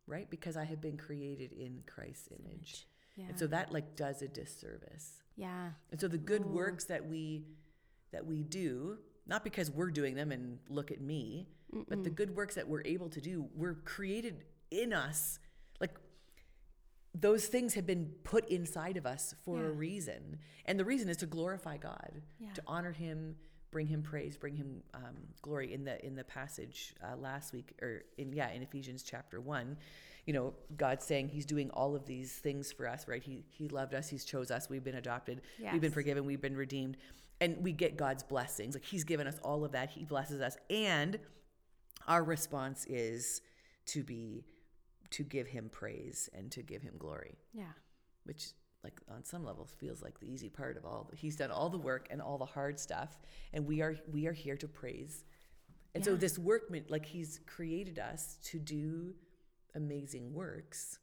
Right? 0.07 0.29
Because 0.29 0.57
I 0.57 0.65
have 0.65 0.81
been 0.83 0.99
created 0.99 1.53
in 1.53 1.83
Christ's 1.87 2.29
image. 2.39 2.87
Yeah. 3.17 3.27
And 3.31 3.39
so 3.39 3.47
that 3.47 3.73
like 3.73 3.97
does 3.97 4.21
a 4.23 4.29
disservice. 4.29 5.23
yeah. 5.37 5.71
And 5.91 6.01
so 6.01 6.09
the 6.09 6.19
good 6.19 6.43
Ooh. 6.43 6.49
works 6.49 6.85
that 6.87 7.07
we 7.07 7.45
that 8.13 8.27
we 8.27 8.43
do, 8.43 8.99
not 9.27 9.45
because 9.45 9.71
we're 9.71 9.91
doing 9.91 10.15
them 10.15 10.31
and 10.31 10.59
look 10.69 10.91
at 10.91 11.01
me, 11.01 11.49
but 11.89 12.05
the 12.05 12.11
good 12.11 12.37
works 12.37 12.55
that 12.55 12.69
we're 12.69 12.85
able 12.85 13.09
to 13.09 13.21
do, 13.21 13.49
were 13.57 13.75
created 13.85 14.45
in 14.71 14.93
us. 14.93 15.39
Those 17.15 17.47
things 17.47 17.75
have 17.75 17.87
been 17.87 18.07
put 18.25 18.49
inside 18.49 18.97
of 18.97 19.07
us 19.07 19.35
for 19.45 19.67
a 19.67 19.71
reason. 19.71 20.39
And 20.67 20.79
the 20.81 20.85
reason 20.85 21.09
is 21.09 21.17
to 21.19 21.27
glorify 21.27 21.77
God, 21.77 22.23
Yeah. 22.39 22.53
to 22.55 22.63
honor 22.67 22.93
him, 22.93 23.37
bring 23.71 23.87
him 23.87 24.03
praise, 24.03 24.37
bring 24.37 24.57
him 24.57 24.83
um, 24.95 25.17
glory 25.43 25.73
in 25.73 25.85
the 25.85 26.05
in 26.05 26.15
the 26.17 26.25
passage 26.25 26.95
uh, 27.03 27.17
last 27.17 27.53
week 27.53 27.75
or 27.83 28.03
in 28.19 28.33
yeah, 28.33 28.51
in 28.51 28.63
Ephesians 28.63 29.03
chapter 29.03 29.41
1 29.41 29.77
you 30.27 30.33
know, 30.33 30.55
God's 30.77 31.05
saying 31.05 31.29
He's 31.29 31.45
doing 31.45 31.71
all 31.71 31.95
of 31.95 32.07
these 32.07 32.33
things 32.33 32.73
for 32.73 32.89
us, 32.89 33.07
right? 33.07 33.23
He 33.23 33.45
He 33.51 33.69
loved 33.69 33.95
us, 33.95 34.09
He's 34.09 34.25
chose 34.25 34.51
us, 34.51 34.69
we've 34.71 34.85
been 34.85 34.95
adopted, 34.95 35.43
we've 35.73 35.83
been 35.83 35.93
forgiven, 35.93 36.25
we've 36.25 36.41
been 36.41 36.57
redeemed, 36.57 36.97
and 37.41 37.63
we 37.63 37.73
get 37.73 37.97
God's 37.97 38.23
blessings. 38.23 38.75
Like 38.75 38.85
He's 38.85 39.05
given 39.05 39.27
us 39.27 39.39
all 39.45 39.65
of 39.65 39.73
that. 39.73 39.91
He 39.91 40.05
blesses 40.05 40.41
us, 40.41 40.57
and 40.71 41.19
our 42.09 42.25
response 42.25 42.87
is 42.87 43.43
to 43.87 44.03
be 44.03 44.45
to 45.11 45.23
give 45.23 45.47
Him 45.47 45.69
praise 45.71 46.29
and 46.33 46.51
to 46.53 46.63
give 46.63 46.83
Him 46.83 46.95
glory, 46.99 47.39
Yeah. 47.53 47.73
which 48.25 48.53
like 48.83 49.01
on 49.09 49.25
some 49.25 49.43
levels 49.45 49.73
feels 49.79 50.03
like 50.03 50.19
the 50.21 50.31
easy 50.31 50.51
part 50.51 50.77
of 50.77 50.85
all. 50.85 51.11
He's 51.15 51.37
done 51.37 51.51
all 51.51 51.71
the 51.71 51.79
work 51.79 52.07
and 52.11 52.21
all 52.21 52.37
the 52.37 52.45
hard 52.45 52.79
stuff, 52.79 53.19
and 53.53 53.67
we 53.67 53.81
are 53.81 53.97
we 54.13 54.27
are 54.27 54.33
here 54.33 54.57
to 54.59 54.69
praise. 54.69 55.25
And 55.95 56.05
so 56.05 56.13
Yeah. 56.13 56.17
this 56.19 56.39
workman, 56.39 56.85
like 56.89 57.07
He's 57.07 57.41
created 57.47 57.99
us 57.99 58.37
to 58.45 58.59
do 58.59 59.15
amazing 59.75 60.33
works 60.33 60.99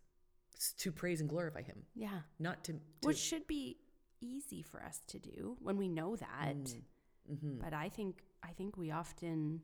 to 0.78 0.92
praise 0.92 1.22
and 1.22 1.30
glorify 1.30 1.62
him 1.64 1.84
Yeah. 1.96 2.22
not 2.38 2.64
to, 2.66 2.74
to 2.74 2.80
Which 3.08 3.18
should 3.18 3.48
be 3.48 3.80
easy 4.22 4.62
for 4.62 4.84
us 4.84 5.02
to 5.08 5.18
do 5.18 5.58
when 5.60 5.76
we 5.76 5.90
know 5.90 6.16
that. 6.16 6.56
mhm. 7.28 7.60
But 7.60 7.74
I 7.74 7.90
think 7.90 8.24
I 8.44 8.54
think 8.54 8.78
we 8.78 8.92
often 8.92 9.62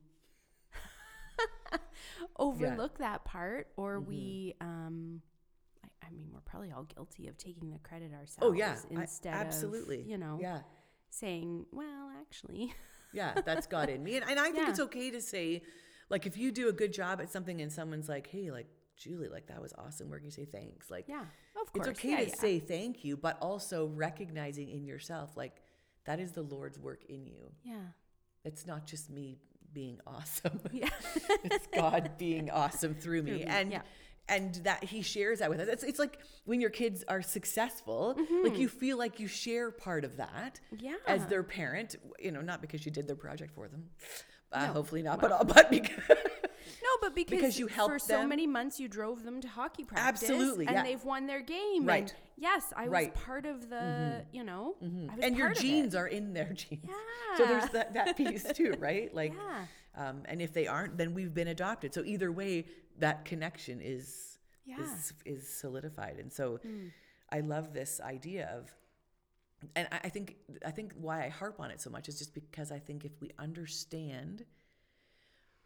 overlook 2.38 2.98
that 2.98 3.24
part 3.24 3.68
or 3.76 4.00
we 4.00 4.54
um 4.60 5.20
I, 5.84 6.06
I 6.06 6.10
mean 6.10 6.28
we're 6.32 6.40
probably 6.40 6.70
all 6.70 6.84
guilty 6.84 7.28
of 7.28 7.36
taking 7.36 7.70
the 7.70 7.78
credit 7.78 8.12
ourselves 8.12 8.38
oh 8.40 8.52
yeah. 8.52 8.76
I- 8.96 9.00
instead 9.02 9.34
absolutely. 9.34 10.00
of 10.02 10.06
you 10.06 10.18
know 10.18 10.38
yeah. 10.40 10.60
saying 11.10 11.66
well 11.72 12.10
actually. 12.20 12.74
Yeah 13.14 13.40
that's 13.44 13.66
god 13.66 13.88
in 13.88 14.02
me. 14.04 14.16
And, 14.16 14.28
and 14.28 14.38
i 14.38 14.44
think 14.44 14.58
Yeah. 14.58 14.70
it's 14.70 14.80
okay 14.80 15.10
to 15.10 15.20
say 15.22 15.62
like 16.10 16.26
if 16.26 16.36
you 16.36 16.52
do 16.52 16.68
a 16.68 16.72
good 16.72 16.92
job 16.92 17.20
at 17.22 17.30
something 17.30 17.60
and 17.62 17.72
someone's 17.72 18.06
like 18.08 18.26
hey 18.26 18.50
like 18.50 18.66
julie 18.98 19.28
like 19.28 19.46
that 19.46 19.62
was 19.62 19.72
awesome 19.78 20.10
work. 20.10 20.22
You 20.24 20.30
say 20.30 20.44
thanks. 20.44 20.90
Like 20.90 21.06
yeah 21.08 21.24
of 21.60 21.72
course. 21.72 21.88
it's 21.88 21.98
okay 21.98 22.10
yeah, 22.10 22.24
to 22.24 22.28
yeah. 22.28 22.34
say 22.34 22.58
thank 22.60 23.04
you 23.04 23.16
but 23.16 23.38
also 23.40 23.86
recognizing 23.86 24.68
in 24.68 24.84
yourself 24.84 25.36
like 25.36 25.62
that 26.04 26.20
is 26.20 26.32
the 26.32 26.42
lord's 26.42 26.78
work 26.78 27.02
in 27.08 27.26
you. 27.26 27.50
Yeah. 27.64 27.92
It's 28.44 28.66
not 28.66 28.86
just 28.86 29.08
me 29.10 29.38
being 29.72 29.98
awesome 30.06 30.60
yeah 30.72 30.88
it's 31.44 31.66
God 31.74 32.12
being 32.18 32.50
awesome 32.50 32.94
through 32.94 33.22
me. 33.22 33.30
Through 33.30 33.38
me, 33.40 33.44
and 33.44 33.72
yeah. 33.72 33.82
and 34.28 34.54
that 34.64 34.84
he 34.84 35.02
shares 35.02 35.38
that 35.40 35.50
with 35.50 35.60
us. 35.60 35.68
It's, 35.68 35.82
it's 35.84 35.98
like 35.98 36.18
when 36.44 36.60
your 36.60 36.70
kids 36.70 37.04
are 37.08 37.22
successful, 37.22 38.16
like 38.44 38.58
you 38.58 38.68
feel 38.68 38.98
like 38.98 39.20
you 39.20 39.26
share 39.26 39.70
part 39.70 40.04
of 40.04 40.16
that 40.16 40.60
Mm-hmm. 40.74 40.84
yeah 40.86 40.94
as 41.06 41.26
their 41.26 41.42
parent, 41.42 41.96
you 42.18 42.30
know, 42.32 42.40
not 42.40 42.60
because 42.60 42.84
you 42.86 42.92
did 42.92 43.06
their 43.06 43.16
project 43.16 43.54
for 43.54 43.68
them. 43.68 43.84
Uh, 44.52 44.66
No. 44.66 44.72
hopefully 44.72 45.02
not, 45.02 45.20
but 45.20 45.30
but 45.46 45.70
because 45.70 45.92
but 47.00 47.14
because, 47.14 47.30
because 47.40 47.58
you 47.58 47.68
for 47.68 47.74
helped 47.74 48.00
so 48.02 48.26
many 48.26 48.46
months 48.46 48.78
you 48.80 48.88
drove 48.88 49.22
them 49.24 49.40
to 49.40 49.48
hockey 49.48 49.84
practice 49.84 50.22
Absolutely, 50.28 50.66
and 50.66 50.76
yeah. 50.76 50.82
they've 50.82 51.04
won 51.04 51.26
their 51.26 51.40
game 51.42 51.84
Right. 51.86 52.02
and 52.02 52.12
yes 52.36 52.72
I 52.76 52.86
Right. 52.86 53.08
Mm-hmm. 53.08 53.18
was 53.18 53.24
part 53.26 53.46
of 53.46 53.68
the 53.70 54.24
you 54.32 54.44
know 54.44 54.76
was 54.80 54.90
and 55.22 55.36
your 55.36 55.48
part 55.48 55.58
of 55.58 55.64
it. 55.64 55.66
genes 55.66 55.94
are 55.94 56.06
in 56.06 56.32
their 56.34 56.52
genes. 56.54 56.84
yeah 56.86 57.36
So 57.36 57.46
there's 57.46 57.68
that, 57.70 57.94
that 57.94 58.16
piece 58.16 58.44
too, 58.52 58.74
right? 58.78 59.12
Like, 59.14 59.34
yeah 59.34 59.64
um, 59.96 60.22
and 60.26 60.40
if 60.40 60.52
they 60.52 60.68
aren't, 60.68 60.96
then 60.96 61.12
we've 61.12 61.34
been 61.34 61.48
adopted. 61.48 61.92
So 61.92 62.04
either 62.04 62.30
way, 62.30 62.66
that 62.98 63.24
connection 63.24 63.80
is 63.82 64.38
yeah 64.64 64.80
is 64.82 65.12
is 65.24 65.48
solidified. 65.48 66.18
And 66.18 66.32
so 66.32 66.58
Mm. 66.64 66.90
I 67.30 67.40
love 67.40 67.72
this 67.74 68.00
idea 68.00 68.48
of 68.56 68.72
and 69.74 69.88
I 69.90 70.08
think 70.08 70.36
I 70.64 70.70
think 70.70 70.92
why 71.00 71.24
I 71.24 71.28
harp 71.30 71.58
on 71.58 71.70
it 71.72 71.80
so 71.80 71.90
much 71.90 72.08
is 72.08 72.16
just 72.18 72.32
because 72.32 72.70
I 72.70 72.78
think 72.78 73.04
if 73.04 73.20
we 73.20 73.32
understand 73.40 74.44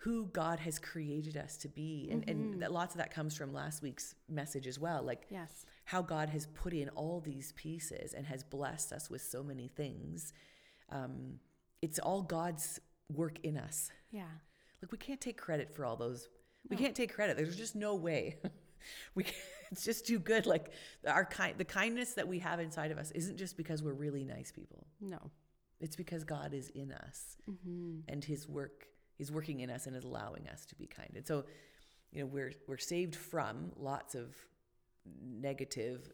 who 0.04 0.26
God 0.26 0.59
has 0.61 0.78
created 0.80 1.37
us 1.37 1.56
to 1.59 1.68
be, 1.68 2.09
and, 2.11 2.23
Mm-hmm. 2.23 2.30
and 2.52 2.62
that 2.62 2.73
lots 2.73 2.94
of 2.94 2.99
that 2.99 3.12
comes 3.14 3.37
from 3.37 3.52
last 3.52 3.82
week's 3.82 4.14
message 4.28 4.66
as 4.66 4.78
well, 4.78 5.02
like 5.02 5.23
yes 5.30 5.64
how 5.85 6.00
God 6.02 6.28
has 6.30 6.47
put 6.47 6.73
in 6.73 6.88
all 6.90 7.21
these 7.21 7.52
pieces 7.52 8.14
and 8.14 8.25
has 8.26 8.42
blessed 8.44 8.92
us 8.92 9.11
with 9.11 9.21
so 9.23 9.42
many 9.42 9.68
things. 9.68 10.32
Um, 10.90 11.40
it's 11.82 11.99
all 11.99 12.23
God's 12.23 12.80
work 13.12 13.38
in 13.42 13.56
us. 13.56 13.90
yeah 14.11 14.30
Like 14.80 14.92
we 14.92 14.99
can't 14.99 15.21
take 15.21 15.37
credit 15.37 15.75
for 15.75 15.85
all 15.85 15.97
those. 15.97 16.28
We 16.71 16.76
No. 16.76 16.82
can't 16.82 16.94
take 16.97 17.12
credit. 17.12 17.37
There's 17.37 17.56
just 17.56 17.75
no 17.75 17.94
way. 17.97 18.38
we 19.16 19.25
it's 19.73 19.85
just 19.85 20.06
too 20.06 20.18
good. 20.18 20.47
Like 20.47 20.71
our 21.06 21.25
kind, 21.25 21.56
the 21.59 21.64
kindness 21.64 22.14
that 22.14 22.26
we 22.28 22.38
have 22.40 22.61
inside 22.61 22.90
of 22.92 22.99
us 22.99 23.11
isn't 23.12 23.37
just 23.37 23.56
because 23.56 23.82
we're 23.82 23.92
really 24.06 24.25
nice 24.25 24.50
people. 24.52 24.87
no 25.00 25.18
It's 25.80 25.97
because 25.97 26.23
God 26.25 26.54
is 26.54 26.68
in 26.71 26.92
us 26.92 27.37
mm-hmm. 27.50 28.00
and 28.09 28.25
His 28.25 28.49
work 28.49 28.87
is 29.19 29.31
working 29.31 29.61
in 29.61 29.71
us 29.71 29.87
and 29.87 29.97
is 29.97 30.04
allowing 30.04 30.49
us 30.49 30.64
to 30.66 30.75
be 30.75 30.87
kind. 30.87 31.11
And 31.16 31.26
so, 31.26 31.45
you 32.12 32.21
know, 32.21 32.26
we're 32.26 32.52
we're 32.66 32.78
saved 32.78 33.14
from 33.16 33.73
lots 33.76 34.14
of 34.14 34.35
negative 35.23 36.12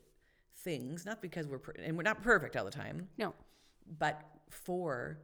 things, 0.57 1.07
not 1.07 1.21
because 1.23 1.47
we're 1.47 1.59
per- 1.59 1.75
and 1.83 1.97
we're 1.97 2.03
not 2.03 2.23
perfect 2.23 2.57
all 2.57 2.65
the 2.65 2.71
time, 2.71 3.09
no 3.19 3.35
but 3.99 4.23
for 4.51 5.19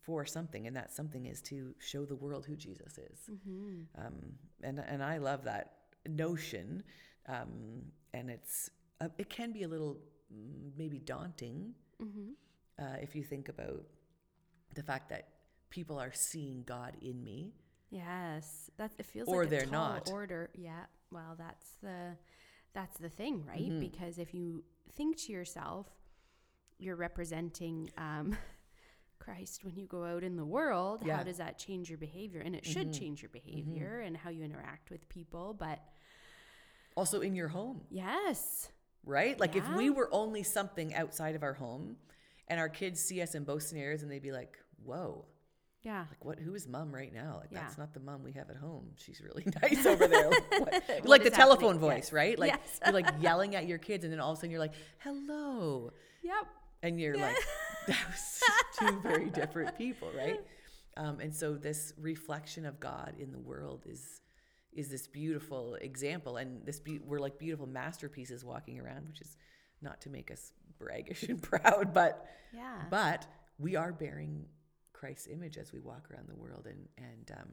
for 0.00 0.26
something, 0.26 0.66
and 0.66 0.76
that 0.76 0.92
something 0.92 1.24
is 1.24 1.40
to 1.40 1.74
show 1.78 2.04
the 2.04 2.14
world 2.16 2.44
who 2.44 2.56
Jesus 2.56 2.98
is. 2.98 3.18
mm-hmm. 3.30 4.06
Um, 4.06 4.14
and 4.62 4.78
and 4.78 5.02
I 5.02 5.16
love 5.18 5.44
that 5.44 5.72
notion, 6.08 6.82
um, 7.28 7.82
and 8.12 8.28
it's 8.30 8.70
uh, 9.00 9.08
it 9.18 9.30
can 9.30 9.52
be 9.52 9.62
a 9.62 9.68
little 9.68 9.96
mm, 10.32 10.70
maybe 10.76 10.98
daunting 10.98 11.74
Mm-hmm. 12.02 12.84
uh, 12.84 12.96
if 13.00 13.14
you 13.14 13.22
think 13.22 13.48
about 13.48 13.84
the 14.74 14.82
fact 14.82 15.08
that 15.10 15.28
people 15.74 15.98
are 15.98 16.12
seeing 16.14 16.62
God 16.64 16.92
in 17.02 17.22
me 17.22 17.52
Yes, 17.90 18.70
that's 18.76 18.94
it 18.98 19.06
feels 19.06 19.28
Or 19.28 19.40
like 19.42 19.46
a 19.46 19.50
they're 19.50 19.66
tall 19.66 19.92
not. 19.94 20.10
order. 20.10 20.50
Yeah, 20.54 20.84
well, 21.12 21.36
that's 21.38 21.68
the 21.80 22.16
that's 22.74 22.98
the 22.98 23.08
thing, 23.08 23.44
right? 23.46 23.60
Mm-hmm. 23.70 23.78
Because 23.78 24.18
if 24.18 24.34
you 24.34 24.64
think 24.96 25.16
to 25.26 25.32
yourself, 25.32 25.86
you're 26.78 26.96
representing 26.96 27.90
um, 27.96 28.36
Christ 29.20 29.64
when 29.64 29.76
you 29.76 29.86
go 29.86 30.04
out 30.04 30.24
in 30.24 30.34
the 30.36 30.44
world. 30.44 31.02
Yeah. 31.06 31.18
How 31.18 31.22
does 31.22 31.36
that 31.38 31.56
change 31.56 31.88
your 31.88 31.98
behavior? 31.98 32.40
And 32.40 32.56
it 32.56 32.64
should 32.66 32.92
change 32.92 33.22
your 33.22 33.28
behavior 33.30 34.00
and 34.00 34.16
how 34.16 34.30
you 34.30 34.42
interact 34.42 34.90
with 34.90 35.08
people. 35.08 35.54
But 35.56 35.78
Also 36.96 37.20
in 37.20 37.36
your 37.36 37.48
home, 37.48 37.82
yes, 37.90 38.70
right? 39.04 39.38
Like 39.38 39.54
if 39.54 39.68
we 39.76 39.88
were 39.88 40.08
only 40.10 40.42
something 40.42 40.94
outside 40.96 41.36
of 41.36 41.44
our 41.44 41.54
home 41.54 41.96
and 42.48 42.58
our 42.58 42.68
kids 42.68 42.98
see 43.00 43.22
us 43.22 43.36
in 43.36 43.44
both 43.44 43.62
scenarios 43.62 44.02
and 44.02 44.10
they'd 44.10 44.20
be 44.22 44.32
like, 44.32 44.58
whoa, 44.82 45.26
yeah, 45.84 46.06
like 46.10 46.24
what, 46.24 46.38
who 46.40 46.54
is 46.54 46.66
mom 46.66 46.92
right 46.94 47.12
now? 47.12 47.36
Like 47.40 47.50
Yeah. 47.52 47.60
that's 47.60 47.78
not 47.78 47.92
the 47.94 48.00
mom 48.00 48.22
we 48.24 48.32
have 48.32 48.50
at 48.50 48.56
home. 48.56 48.86
She's 48.96 49.20
really 49.20 49.44
nice 49.62 49.84
over 49.86 50.06
there. 50.08 50.30
Like, 50.30 50.50
what- 50.60 50.84
What 50.88 51.06
like 51.08 51.22
the 51.24 51.30
telephone 51.30 51.74
happening? 51.74 51.90
voice, 52.00 52.12
right? 52.12 52.38
Like 52.38 52.52
Yes. 52.52 52.80
you're 52.84 52.94
like 52.94 53.06
yelling 53.20 53.54
at 53.54 53.66
your 53.68 53.78
kids 53.78 54.02
and 54.04 54.12
then 54.12 54.18
all 54.20 54.32
of 54.32 54.38
a 54.38 54.40
sudden 54.40 54.50
you're 54.50 54.60
like, 54.60 54.74
hello. 54.98 55.90
yep, 56.22 56.46
and 56.82 56.98
you're 57.00 57.16
like 57.16 57.36
that 57.86 57.98
was 58.10 58.40
two 58.78 59.00
very 59.00 59.28
different 59.30 59.76
people 59.78 60.08
right 60.16 60.40
um, 60.96 61.20
and 61.20 61.34
so 61.34 61.54
this 61.54 61.92
reflection 61.98 62.64
of 62.66 62.78
god 62.80 63.14
in 63.18 63.30
the 63.32 63.38
world 63.38 63.84
is 63.86 64.20
is 64.72 64.88
this 64.90 65.06
beautiful 65.06 65.76
example 65.76 66.36
and 66.38 66.64
this 66.66 66.80
be- 66.80 66.98
we're 66.98 67.18
like 67.18 67.38
beautiful 67.38 67.66
masterpieces 67.66 68.44
walking 68.44 68.78
around 68.80 69.06
which 69.06 69.20
is 69.20 69.36
not 69.82 70.00
to 70.00 70.08
make 70.10 70.30
us 70.30 70.52
braggish 70.78 71.22
and 71.24 71.40
proud 71.42 71.92
but 71.94 72.26
yeah, 72.54 72.82
but 72.90 73.26
we 73.58 73.76
are 73.76 73.92
bearing 73.92 74.44
christ's 75.04 75.26
image 75.36 75.56
as 75.58 75.68
we 75.72 75.80
walk 75.80 76.04
around 76.10 76.26
the 76.28 76.34
world 76.44 76.66
and 76.66 76.82
and 77.10 77.26
um, 77.38 77.50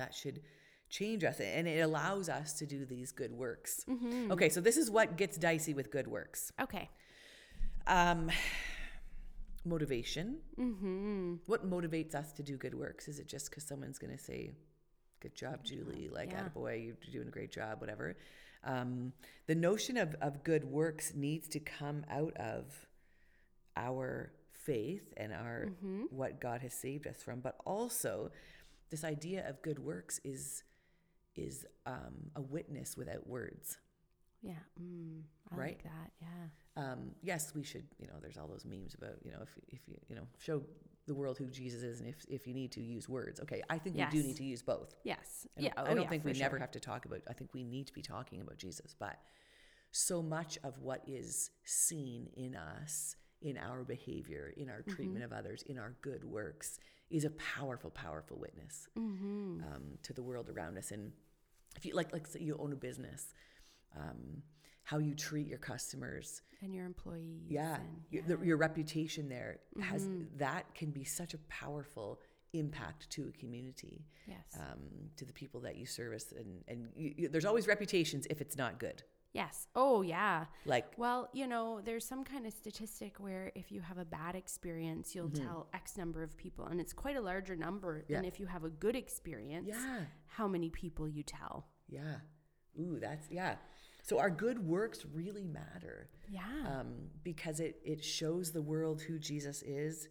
that 0.00 0.12
should 0.20 0.40
change 0.88 1.22
us 1.30 1.38
and 1.40 1.66
it 1.68 1.80
allows 1.80 2.28
us 2.28 2.48
to 2.60 2.64
do 2.66 2.84
these 2.84 3.10
good 3.12 3.32
works 3.32 3.84
Mm-hmm. 3.88 4.32
okay 4.32 4.48
so 4.48 4.60
this 4.60 4.76
is 4.76 4.90
what 4.90 5.16
gets 5.16 5.36
dicey 5.36 5.74
with 5.74 5.88
good 5.96 6.08
works 6.08 6.40
okay, 6.60 6.90
um, 7.86 8.30
motivation. 9.64 10.38
mm-hmm. 10.58 11.34
What 11.46 11.68
motivates 11.68 12.14
us 12.14 12.32
to 12.34 12.42
do 12.42 12.56
good 12.56 12.74
works? 12.74 13.08
Is 13.08 13.18
it 13.18 13.26
just 13.28 13.50
because 13.50 13.64
someone's 13.64 13.98
going 13.98 14.16
to 14.16 14.22
say, 14.30 14.40
"Good 15.20 15.34
job, 15.34 15.64
Julie," 15.64 16.08
like 16.08 16.30
Yeah. 16.32 16.48
boy, 16.48 16.74
you're 16.86 17.12
doing 17.12 17.28
a 17.28 17.30
great 17.38 17.50
job," 17.50 17.80
whatever. 17.80 18.16
Um, 18.64 19.12
the 19.46 19.54
notion 19.54 19.96
of 19.96 20.14
of 20.20 20.32
good 20.44 20.64
works 20.64 21.14
needs 21.14 21.48
to 21.54 21.60
come 21.60 22.04
out 22.10 22.34
of 22.36 22.86
our 23.76 24.32
faith 24.66 25.06
and 25.16 25.32
our 25.32 25.66
Mm-hmm. 25.70 26.02
what 26.10 26.40
God 26.40 26.60
has 26.62 26.74
saved 26.74 27.06
us 27.06 27.22
from, 27.22 27.40
but 27.40 27.56
also 27.64 28.30
this 28.90 29.04
idea 29.04 29.48
of 29.48 29.62
good 29.62 29.78
works 29.78 30.20
is 30.24 30.64
is 31.34 31.66
um, 31.86 32.30
a 32.34 32.40
witness 32.40 32.96
without 32.96 33.26
words. 33.26 33.78
yeah, 34.42 34.62
mm, 34.80 35.20
I 35.52 35.56
Right? 35.56 35.68
like 35.68 35.82
that. 35.84 36.10
Yeah, 36.26 36.82
um, 36.82 37.00
yes, 37.22 37.52
we 37.54 37.62
should, 37.62 37.86
you 37.98 38.06
know, 38.06 38.14
there's 38.22 38.38
all 38.38 38.48
those 38.48 38.64
memes 38.64 38.94
about, 38.94 39.16
you 39.24 39.32
know, 39.32 39.42
if, 39.42 39.50
if 39.68 39.80
you, 39.88 39.96
you 40.08 40.16
know, 40.16 40.26
show 40.38 40.62
the 41.06 41.14
world 41.14 41.36
who 41.38 41.46
Jesus 41.46 41.82
is 41.82 42.00
and 42.00 42.08
if, 42.08 42.16
if 42.28 42.46
you 42.46 42.54
need 42.54 42.72
to 42.72 42.80
use 42.80 43.08
words. 43.08 43.38
Okay. 43.40 43.60
I 43.68 43.78
think 43.78 43.96
we 43.96 44.04
do 44.06 44.22
need 44.26 44.36
to 44.36 44.44
use 44.44 44.62
both. 44.62 44.94
yes, 45.04 45.46
I 45.58 45.62
yeah. 45.62 45.68
don't, 45.76 45.78
oh, 45.86 45.90
I 45.90 45.94
don't 45.94 46.02
yeah, 46.04 46.08
think 46.10 46.24
we 46.24 46.32
never 46.32 46.58
have 46.58 46.70
to 46.72 46.80
talk 46.80 47.04
about, 47.06 47.20
I 47.28 47.32
think 47.34 47.50
we 47.54 47.64
need 47.64 47.86
to 47.88 47.92
be 47.92 48.02
talking 48.02 48.40
about 48.40 48.56
Jesus, 48.58 48.94
but 48.98 49.16
so 49.92 50.22
much 50.22 50.58
of 50.64 50.78
what 50.80 51.02
is 51.06 51.50
seen 51.64 52.28
in 52.36 52.56
us, 52.56 53.16
in 53.48 53.56
our 53.56 53.82
behavior, 53.84 54.44
in 54.62 54.68
our 54.68 54.82
treatment 54.82 55.22
Mm-hmm. 55.24 55.32
of 55.32 55.38
others, 55.40 55.62
in 55.72 55.76
our 55.78 55.92
good 56.08 56.22
works 56.24 56.68
is 57.10 57.24
a 57.24 57.30
powerful, 57.56 57.90
powerful 57.90 58.36
witness 58.46 58.88
Mm-hmm. 58.98 59.62
um, 59.68 59.84
to 60.06 60.12
the 60.12 60.22
world 60.30 60.48
around 60.54 60.76
us. 60.76 60.90
And 60.90 61.12
if 61.76 61.86
you 61.86 61.94
like, 61.94 62.12
like 62.12 62.26
say 62.26 62.40
you 62.48 62.56
own 62.58 62.72
a 62.72 62.80
business, 62.88 63.22
um, 64.02 64.42
how 64.82 64.98
you 64.98 65.14
treat 65.14 65.46
your 65.46 65.58
customers, 65.72 66.42
and 66.62 66.74
your 66.74 66.86
employees. 66.86 67.44
yeah, 67.48 67.76
and, 67.76 67.84
your, 68.10 68.22
yeah. 68.22 68.28
Mm-hmm. 68.34 68.40
The, 68.42 68.46
your 68.48 68.56
reputation 68.68 69.28
there 69.28 69.52
has 69.90 70.02
that 70.46 70.64
can 70.74 70.90
be 70.90 71.04
such 71.04 71.32
a 71.34 71.38
powerful 71.62 72.20
impact 72.52 73.10
to 73.10 73.20
a 73.28 73.32
community, 73.42 73.96
yes, 74.26 74.46
um, 74.58 74.80
to 75.18 75.24
the 75.24 75.32
people 75.32 75.60
that 75.66 75.76
you 75.76 75.86
service, 75.86 76.26
and 76.40 76.50
and 76.68 76.78
you, 76.96 77.08
you, 77.18 77.28
there's 77.28 77.44
always 77.44 77.66
reputations 77.68 78.26
if 78.30 78.40
it's 78.40 78.56
not 78.56 78.72
good. 78.86 79.02
Yes. 79.42 79.68
Oh, 79.74 80.02
yeah. 80.02 80.46
Like 80.64 80.86
Well, 80.96 81.20
you 81.40 81.46
know, 81.46 81.80
there's 81.86 82.06
some 82.12 82.22
kind 82.32 82.44
of 82.46 82.52
statistic 82.62 83.12
where 83.26 83.52
if 83.54 83.66
you 83.74 83.80
have 83.88 83.98
a 83.98 84.04
bad 84.04 84.34
experience, 84.42 85.14
you'll 85.14 85.30
tell 85.44 85.58
X 85.74 85.96
number 85.96 86.22
of 86.28 86.32
people, 86.44 86.64
and 86.70 86.80
it's 86.80 86.92
quite 87.04 87.16
a 87.16 87.20
larger 87.30 87.56
number 87.66 87.92
than 88.08 88.16
Mm-hmm. 88.18 88.24
If 88.32 88.40
you 88.40 88.46
have 88.46 88.64
a 88.64 88.70
good 88.84 88.96
experience. 89.04 89.68
yeah, 89.68 90.00
How 90.38 90.46
many 90.48 90.70
people 90.82 91.06
you 91.16 91.22
tell? 91.38 91.56
yeah, 91.88 92.16
ooh, 92.80 92.98
that's 93.06 93.26
yeah. 93.30 93.54
So 94.08 94.18
our 94.24 94.30
good 94.44 94.58
works 94.76 94.98
really 95.20 95.46
matter 95.60 95.98
Yeah. 96.38 96.42
um, 96.72 96.90
because 97.30 97.56
it 97.66 97.74
it 97.94 98.00
shows 98.18 98.44
the 98.52 98.62
world 98.72 98.98
who 99.06 99.14
Jesus 99.30 99.58
is. 99.62 100.08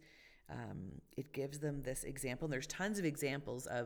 Um, 0.58 0.80
it 1.16 1.32
gives 1.32 1.56
them 1.58 1.82
this 1.82 2.04
example. 2.04 2.44
And 2.46 2.52
there's 2.52 2.68
tons 2.68 2.98
of 3.00 3.04
examples 3.04 3.66
of 3.80 3.84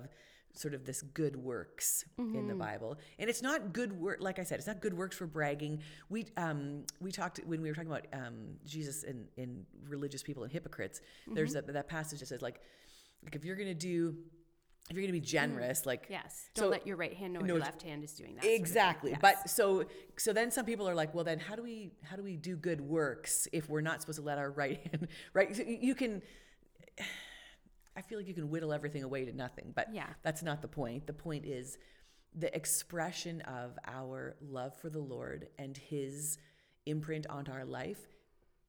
sort 0.52 0.74
of 0.74 0.84
this 0.84 1.02
good 1.02 1.36
works 1.36 2.04
in 2.18 2.46
the 2.48 2.54
Bible, 2.54 2.98
and 3.18 3.30
it's 3.30 3.42
not 3.42 3.72
good 3.72 3.92
work. 3.92 4.18
Like 4.20 4.38
I 4.38 4.42
said, 4.42 4.58
it's 4.58 4.66
not 4.66 4.80
good 4.80 4.94
works 4.94 5.16
for 5.16 5.26
bragging. 5.26 5.80
We 6.08 6.26
um, 6.36 6.84
we 7.00 7.12
talked 7.12 7.38
when 7.46 7.62
we 7.62 7.68
were 7.68 7.74
talking 7.74 7.90
about 7.90 8.06
um, 8.12 8.56
Jesus 8.66 9.04
and, 9.04 9.26
and 9.36 9.64
religious 9.88 10.22
people 10.22 10.42
and 10.42 10.52
hypocrites. 10.52 11.00
There's 11.32 11.54
a, 11.54 11.62
that 11.62 11.88
passage 11.88 12.20
that 12.20 12.26
says 12.26 12.42
like, 12.42 12.60
like 13.24 13.34
if 13.36 13.44
you're 13.44 13.56
gonna 13.56 13.74
do, 13.74 14.16
if 14.88 14.96
you're 14.96 15.02
gonna 15.02 15.12
be 15.12 15.20
generous, 15.20 15.86
like 15.86 16.06
yes. 16.10 16.48
Don't 16.54 16.64
so- 16.64 16.70
let 16.70 16.86
your 16.86 16.96
right 16.96 17.14
hand 17.14 17.32
know 17.34 17.40
what 17.40 17.46
no, 17.46 17.54
your 17.54 17.62
left 17.62 17.82
hand 17.82 18.02
is 18.02 18.12
doing. 18.12 18.34
That 18.34 18.42
sort 18.44 18.54
of 18.54 18.60
exactly 18.60 19.10
Yes. 19.12 19.20
but 19.22 19.48
so 19.48 19.84
so 20.18 20.32
then 20.32 20.50
some 20.50 20.66
people 20.66 20.88
are 20.88 20.94
like 20.94 21.14
well 21.14 21.24
then 21.24 21.38
how 21.38 21.54
do 21.54 21.62
we 21.62 21.92
how 22.02 22.16
do 22.16 22.22
we 22.22 22.36
do 22.36 22.56
good 22.56 22.80
works 22.80 23.46
if 23.52 23.68
we're 23.70 23.80
not 23.82 24.00
supposed 24.00 24.18
to 24.18 24.24
let 24.24 24.38
our 24.38 24.50
right 24.50 24.80
hand 24.90 25.08
right 25.32 25.54
so 25.54 25.62
you 25.62 25.94
can 25.94 26.22
i 27.96 28.00
feel 28.02 28.18
like 28.18 28.28
you 28.28 28.34
can 28.34 28.48
whittle 28.50 28.72
everything 28.72 29.02
away 29.02 29.24
to 29.24 29.32
nothing 29.32 29.72
but 29.74 29.88
Yeah. 29.92 30.06
that's 30.22 30.42
not 30.42 30.62
the 30.62 30.68
point 30.68 31.06
the 31.06 31.12
point 31.12 31.44
is 31.44 31.78
the 32.34 32.54
expression 32.54 33.40
of 33.42 33.78
our 33.86 34.36
love 34.40 34.74
for 34.76 34.88
the 34.90 35.00
lord 35.00 35.48
and 35.58 35.76
his 35.76 36.38
imprint 36.86 37.26
onto 37.28 37.52
our 37.52 37.64
life 37.64 38.06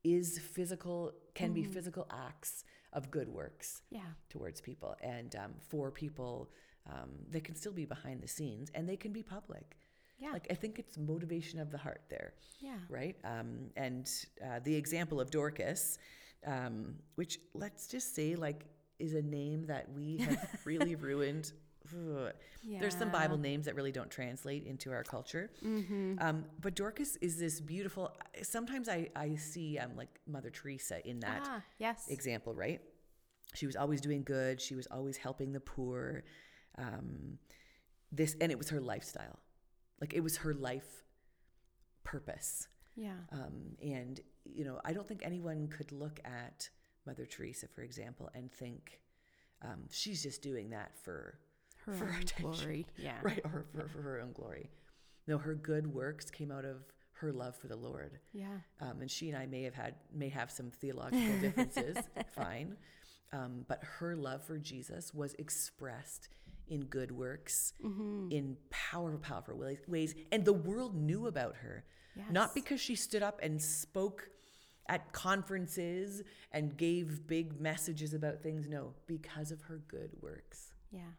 is 0.03 0.39
physical 0.39 1.13
can 1.35 1.53
be 1.53 1.63
physical 1.63 2.07
acts 2.11 2.63
of 2.93 3.09
good 3.11 3.29
works 3.29 3.83
yeah. 3.91 3.99
towards 4.29 4.59
people 4.59 4.95
and 5.01 5.35
um, 5.35 5.53
for 5.69 5.91
people 5.91 6.49
um, 6.91 7.09
they 7.29 7.39
can 7.39 7.55
still 7.55 7.71
be 7.71 7.85
behind 7.85 8.21
the 8.21 8.27
scenes 8.27 8.69
and 8.73 8.89
they 8.89 8.97
can 8.97 9.13
be 9.13 9.21
public 9.23 9.77
Yeah. 10.19 10.31
like 10.31 10.47
i 10.49 10.55
think 10.55 10.79
it's 10.79 10.97
motivation 10.97 11.59
of 11.59 11.69
the 11.71 11.77
heart 11.77 12.01
there 12.09 12.33
Yeah. 12.59 12.79
right 12.89 13.15
um, 13.23 13.69
and 13.77 14.09
uh, 14.43 14.59
the 14.63 14.75
example 14.75 15.21
of 15.21 15.29
dorcas 15.29 15.99
um, 16.45 16.95
which 17.15 17.39
let's 17.53 17.85
just 17.87 18.15
say 18.15 18.35
like 18.35 18.65
is 19.01 19.13
a 19.13 19.21
name 19.21 19.65
that 19.67 19.85
we 19.97 20.17
have 20.19 20.39
really 20.65 20.95
ruined 21.09 21.51
Ugh. 21.93 22.31
there's 22.79 22.95
some 22.95 23.09
bible 23.09 23.37
names 23.37 23.65
that 23.65 23.75
really 23.75 23.91
don't 23.91 24.11
translate 24.11 24.63
into 24.67 24.91
our 24.91 25.03
culture 25.03 25.49
Mm-hmm. 25.65 26.17
um, 26.25 26.45
but 26.61 26.75
dorcas 26.75 27.17
is 27.21 27.37
this 27.39 27.59
beautiful 27.59 28.15
sometimes 28.43 28.87
i, 28.87 29.09
I 29.15 29.35
see 29.35 29.77
um, 29.79 29.91
like 29.97 30.13
mother 30.27 30.51
teresa 30.51 30.97
in 31.07 31.19
that 31.21 31.41
ah, 31.45 31.61
yes. 31.79 32.05
example, 32.07 32.53
right? 32.53 32.79
She 33.53 33.65
was 33.65 33.75
always 33.75 33.99
doing 33.99 34.23
good. 34.23 34.61
She 34.61 34.75
was 34.75 34.87
always 34.89 35.17
helping 35.17 35.51
the 35.51 35.59
poor. 35.59 36.23
Um, 36.77 37.37
this 38.11 38.35
and 38.39 38.49
it 38.49 38.57
was 38.57 38.69
her 38.69 38.79
lifestyle, 38.79 39.39
like 39.99 40.13
it 40.13 40.21
was 40.21 40.37
her 40.37 40.53
life 40.53 41.03
purpose. 42.03 42.67
yeah. 42.95 43.19
Um, 43.31 43.75
and 43.81 44.19
you 44.45 44.63
know, 44.65 44.79
I 44.85 44.93
don't 44.93 45.07
think 45.07 45.21
anyone 45.23 45.67
could 45.67 45.91
look 45.91 46.19
at 46.23 46.69
Mother 47.05 47.25
Teresa, 47.25 47.67
for 47.67 47.81
example, 47.81 48.29
and 48.33 48.51
think 48.51 48.99
um, 49.63 49.81
she's 49.89 50.21
just 50.23 50.41
doing 50.41 50.69
that 50.71 50.91
for 51.03 51.37
Her 51.85 51.93
for 51.93 52.05
own 52.05 52.15
attention. 52.21 52.51
glory. 52.51 52.85
Yeah. 52.97 53.17
right 53.23 53.41
or 53.43 53.65
for, 53.73 53.87
for 53.89 54.01
her 54.01 54.19
own 54.21 54.33
glory. 54.33 54.69
No, 55.27 55.37
her 55.37 55.55
good 55.55 55.87
works 55.87 56.29
came 56.31 56.51
out 56.51 56.65
of 56.65 56.77
her 57.13 57.31
love 57.31 57.55
for 57.55 57.67
the 57.67 57.75
Lord. 57.75 58.19
Yeah. 58.33 58.57
Um, 58.79 59.01
and 59.01 59.09
she 59.11 59.29
and 59.29 59.37
I 59.37 59.45
may 59.45 59.63
have 59.63 59.75
had 59.75 59.95
may 60.13 60.29
have 60.29 60.49
some 60.51 60.71
theological 60.71 61.39
differences. 61.39 61.97
fine, 62.35 62.75
um, 63.31 63.65
but 63.67 63.83
her 63.99 64.15
love 64.15 64.43
for 64.43 64.57
Jesus 64.57 65.13
was 65.13 65.35
expressed 65.35 66.29
in 66.67 66.85
good 66.85 67.11
works, 67.11 67.73
Mm-hmm. 67.83 68.31
in 68.31 68.57
powerful, 68.71 69.19
powerful 69.19 69.57
ways, 69.57 69.79
ways, 69.87 70.15
and 70.31 70.43
the 70.45 70.53
world 70.53 70.95
knew 70.95 71.27
about 71.27 71.55
her. 71.57 71.83
Yes. 72.15 72.27
Not 72.31 72.53
because 72.55 72.81
she 72.81 72.95
stood 72.95 73.21
up 73.23 73.39
and 73.43 73.61
spoke 73.61 74.29
at 74.91 75.11
conferences 75.13 76.21
and 76.51 76.77
gave 76.77 77.25
big 77.25 77.59
messages 77.59 78.13
about 78.13 78.41
things. 78.43 78.67
No, 78.67 78.93
because 79.07 79.51
of 79.51 79.61
her 79.63 79.81
good 79.87 80.11
works 80.21 80.73
Yeah. 80.91 81.13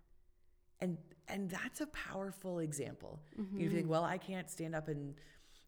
and 0.81 0.99
and 1.29 1.49
that's 1.49 1.81
a 1.81 1.87
powerful 1.87 2.59
example. 2.59 3.21
Mm-hmm. 3.41 3.59
You 3.61 3.71
think, 3.71 3.89
well, 3.89 4.05
I 4.05 4.19
can't 4.19 4.49
stand 4.51 4.75
up 4.75 4.89
and 4.89 5.15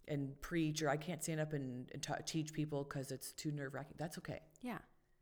and 0.07 0.39
preach, 0.43 0.83
or 0.83 0.91
I 0.91 0.99
can't 0.99 1.23
stand 1.23 1.41
up 1.41 1.53
and, 1.55 1.89
and 1.93 2.03
ta 2.03 2.17
teach 2.27 2.53
people 2.53 2.85
because 2.85 3.11
it's 3.11 3.33
too 3.33 3.51
nerve 3.51 3.73
wracking. 3.75 3.97
That's 3.99 4.19
okay. 4.19 4.41
Yeah. 4.61 4.79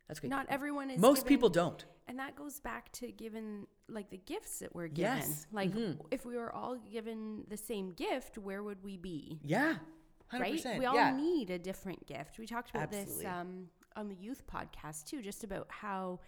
That's 0.08 0.18
okay. 0.18 0.28
Not 0.28 0.46
everyone 0.48 0.90
is. 0.90 1.00
Most 1.00 1.18
given- 1.20 1.28
people 1.28 1.48
don't. 1.50 1.84
And 2.08 2.18
that 2.18 2.34
goes 2.34 2.58
back 2.58 2.90
to 2.94 3.12
given 3.12 3.66
like 3.88 4.10
the 4.10 4.16
gifts 4.32 4.58
that 4.58 4.74
we're 4.74 4.88
given. 4.88 5.18
Yes. 5.18 5.46
Like 5.52 5.70
Mhm. 5.72 6.00
if 6.10 6.26
we 6.26 6.36
were 6.36 6.52
all 6.52 6.76
given 6.76 7.44
the 7.48 7.56
same 7.56 7.92
gift, 7.92 8.38
where 8.38 8.62
would 8.64 8.82
we 8.82 8.96
be? 8.96 9.38
Yeah. 9.44 9.76
100%. 10.32 10.64
Right? 10.64 10.78
We 10.78 10.86
all 10.86 10.94
yeah. 10.94 11.16
need 11.16 11.50
a 11.50 11.58
different 11.58 12.06
gift. 12.06 12.38
We 12.38 12.46
talked 12.46 12.70
about 12.70 12.90
this 12.90 13.22
um, 13.24 13.66
on 13.96 14.08
the 14.08 14.14
youth 14.14 14.42
podcast 14.46 15.04
too, 15.04 15.22
just 15.22 15.44
about 15.44 15.66
how 15.68 16.20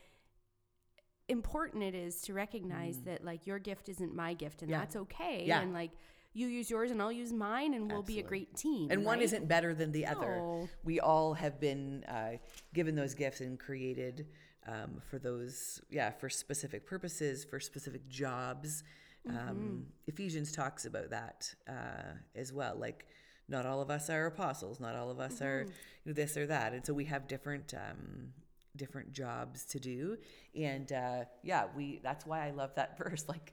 important 1.29 1.83
it 1.83 1.95
is 1.95 2.21
to 2.23 2.35
recognize 2.35 2.99
that 3.03 3.25
like 3.25 3.47
your 3.47 3.59
gift 3.59 3.89
isn't 3.89 4.15
my 4.15 4.35
gift 4.35 4.63
and 4.63 4.69
Mm. 4.71 4.73
Yeah. 4.73 4.79
that's 4.81 4.97
okay. 4.97 5.45
Yeah. 5.47 5.61
And 5.63 5.73
like 5.73 5.91
you 6.35 6.49
use 6.49 6.69
yours 6.69 6.91
and 6.91 7.01
I'll 7.01 7.13
use 7.13 7.33
mine 7.33 7.75
and 7.75 7.91
we'll 7.91 8.03
be 8.03 8.19
a 8.19 8.23
great 8.23 8.55
team. 8.57 8.91
and 8.91 9.05
one 9.05 9.21
isn't 9.21 9.47
better 9.49 9.73
than 9.73 9.93
the 9.93 10.05
other. 10.07 10.67
We 10.83 11.01
all 11.01 11.35
have 11.35 11.61
been 11.61 12.05
uh, 12.05 12.33
given 12.75 12.95
those 12.95 13.15
gifts 13.15 13.41
and 13.41 13.59
created 13.59 14.27
um, 14.67 15.01
for 15.09 15.19
those, 15.19 15.81
yeah, 15.91 16.11
for 16.11 16.29
specific 16.29 16.87
purposes, 16.87 17.45
for 17.45 17.61
specific 17.61 18.09
jobs. 18.09 18.83
Mm-hmm. 19.29 19.37
Um, 19.49 19.87
Ephesians 20.07 20.53
talks 20.53 20.87
about 20.87 21.11
that 21.11 21.55
uh, 21.69 22.15
as 22.35 22.53
well. 22.53 22.75
Like, 22.77 23.07
not 23.49 23.67
all 23.67 23.81
of 23.83 23.91
us 23.91 24.09
are 24.11 24.27
apostles. 24.27 24.81
Not 24.81 24.95
all 24.97 25.11
of 25.11 25.21
us 25.21 25.41
are 25.43 25.61
Mm-hmm. 25.65 25.71
you 26.05 26.11
know, 26.11 26.13
this 26.15 26.37
or 26.37 26.47
that, 26.47 26.73
and 26.73 26.85
so 26.85 26.93
we 26.95 27.05
have 27.07 27.27
different. 27.29 27.75
Um, 27.75 28.33
different 28.77 29.13
jobs 29.13 29.65
to 29.65 29.79
do 29.79 30.17
and 30.57 30.91
uh 30.91 31.23
yeah 31.45 31.67
we 31.77 32.01
that's 32.03 32.27
why 32.27 32.45
i 32.45 32.51
love 32.51 32.75
that 32.75 32.99
verse 33.05 33.25
like 33.29 33.53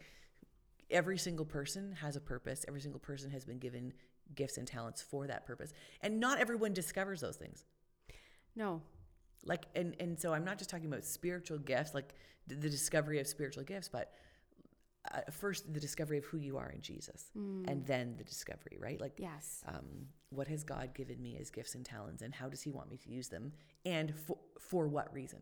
every 0.89 1.15
single 1.15 1.45
person 1.45 1.91
has 2.01 2.15
a 2.15 2.19
purpose 2.19 2.65
every 2.67 2.81
single 2.81 2.99
person 2.99 3.29
has 3.29 3.45
been 3.45 3.59
given 3.59 3.93
gifts 4.33 4.57
and 4.57 4.67
talents 4.67 4.99
for 4.99 5.27
that 5.27 5.45
purpose 5.45 5.73
and 6.01 6.19
not 6.19 6.39
everyone 6.39 6.73
discovers 6.73 7.21
those 7.21 7.35
things 7.35 7.65
No. 8.55 8.81
like 9.45 9.65
and 9.75 9.95
and 9.99 10.19
so 10.19 10.33
i'm 10.33 10.43
not 10.43 10.57
just 10.57 10.71
talking 10.71 10.87
about 10.87 11.05
spiritual 11.05 11.59
gifts 11.59 11.93
like 11.93 12.15
the 12.47 12.55
discovery 12.67 13.19
of 13.19 13.27
spiritual 13.27 13.63
gifts 13.63 13.89
but 13.89 14.11
uh, 15.11 15.21
first 15.31 15.73
the 15.73 15.79
discovery 15.79 16.17
of 16.17 16.25
who 16.25 16.37
you 16.37 16.57
are 16.57 16.69
in 16.69 16.81
jesus 16.81 17.25
and 17.67 17.85
then 17.85 18.15
the 18.17 18.23
discovery 18.23 18.77
right? 18.79 18.99
Like 19.01 19.13
Yes. 19.17 19.63
um, 19.67 19.85
what 20.29 20.47
has 20.47 20.63
god 20.63 20.93
given 20.93 21.21
me 21.21 21.37
as 21.41 21.49
gifts 21.49 21.73
and 21.75 21.83
talents 21.85 22.21
and 22.21 22.33
how 22.35 22.47
does 22.49 22.61
he 22.61 22.69
want 22.69 22.89
me 22.89 22.97
to 22.97 23.09
use 23.09 23.27
them? 23.29 23.51
And 23.85 24.13
for, 24.15 24.37
for 24.59 24.87
what 24.87 25.13
reason? 25.13 25.39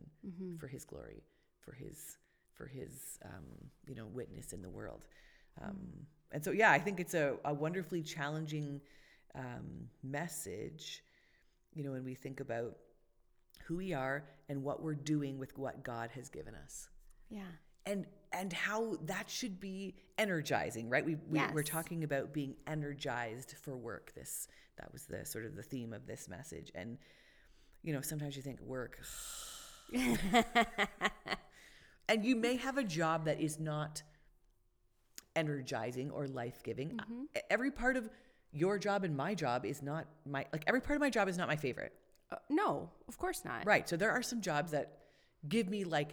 For 0.59 0.67
his 0.67 0.85
glory 0.85 1.23
for 1.59 1.73
his 1.73 2.17
for 2.53 2.65
his 2.67 3.19
um, 3.25 3.45
you 3.87 3.95
know 3.95 4.05
witness 4.05 4.53
in 4.53 4.61
the 4.61 4.69
world. 4.69 5.03
Um, 5.61 5.77
and 6.31 6.43
so 6.45 6.51
yeah 6.51 6.71
i 6.71 6.79
think 6.79 6.99
it's 6.99 7.15
a, 7.15 7.35
a 7.43 7.53
wonderfully 7.53 8.01
challenging 8.03 8.79
um, 9.35 9.89
message 10.03 11.03
you 11.73 11.83
know 11.83 11.91
when 11.91 12.03
we 12.05 12.15
think 12.15 12.39
about 12.39 12.77
who 13.65 13.75
we 13.77 13.93
are 13.93 14.23
and 14.47 14.63
what 14.63 14.81
we're 14.81 14.93
doing 14.95 15.37
with 15.37 15.57
what 15.57 15.83
god 15.83 16.09
has 16.11 16.29
given 16.29 16.55
us. 16.55 16.89
Yeah. 17.29 17.41
And 17.89 18.05
and 18.31 18.53
how 18.53 18.96
that 19.05 19.29
should 19.29 19.60
be 19.60 19.96
energizing 20.17 20.89
right 20.89 21.05
we, 21.05 21.15
we 21.27 21.41
we're 21.53 21.63
talking 21.63 22.03
about 22.03 22.34
being 22.34 22.55
energized 22.67 23.55
for 23.62 23.75
work 23.75 24.13
this 24.15 24.48
that 24.77 24.91
was 24.93 25.05
the 25.05 25.25
sort 25.25 25.46
of 25.46 25.55
the 25.55 25.63
theme 25.63 25.93
of 25.93 26.05
this 26.05 26.29
message 26.29 26.72
and 26.75 26.98
you 27.81 27.93
know 27.93 28.01
sometimes 28.01 28.36
you 28.36 28.41
think 28.41 28.60
work 28.62 29.00
and 32.08 32.24
you 32.24 32.36
may 32.36 32.55
have 32.58 32.77
a 32.77 32.84
job 32.84 33.25
that 33.25 33.41
is 33.41 33.60
not 33.60 34.03
energizing 35.36 36.12
or 36.12 36.27
life-giving 36.27 36.89
Mm-hmm. 36.89 37.24
Every 37.50 37.72
part 37.72 37.98
of 37.98 38.10
your 38.51 38.77
job 38.79 39.03
and 39.03 39.15
my 39.15 39.34
job 39.36 39.65
is 39.65 39.81
not 39.81 40.05
my 40.25 40.46
like 40.51 40.63
every 40.67 40.81
part 40.81 40.96
of 40.96 41.01
my 41.01 41.10
job 41.10 41.27
is 41.27 41.38
not 41.38 41.48
my 41.48 41.55
favorite 41.55 41.93
Uh, 42.31 42.36
no, 42.50 42.89
of 43.08 43.17
course 43.17 43.43
not. 43.46 43.65
Right. 43.65 43.89
So 43.89 43.96
there 43.98 44.12
are 44.12 44.22
some 44.22 44.41
jobs 44.41 44.72
that 44.72 45.00
give 45.48 45.67
me 45.69 45.84
like 45.84 46.12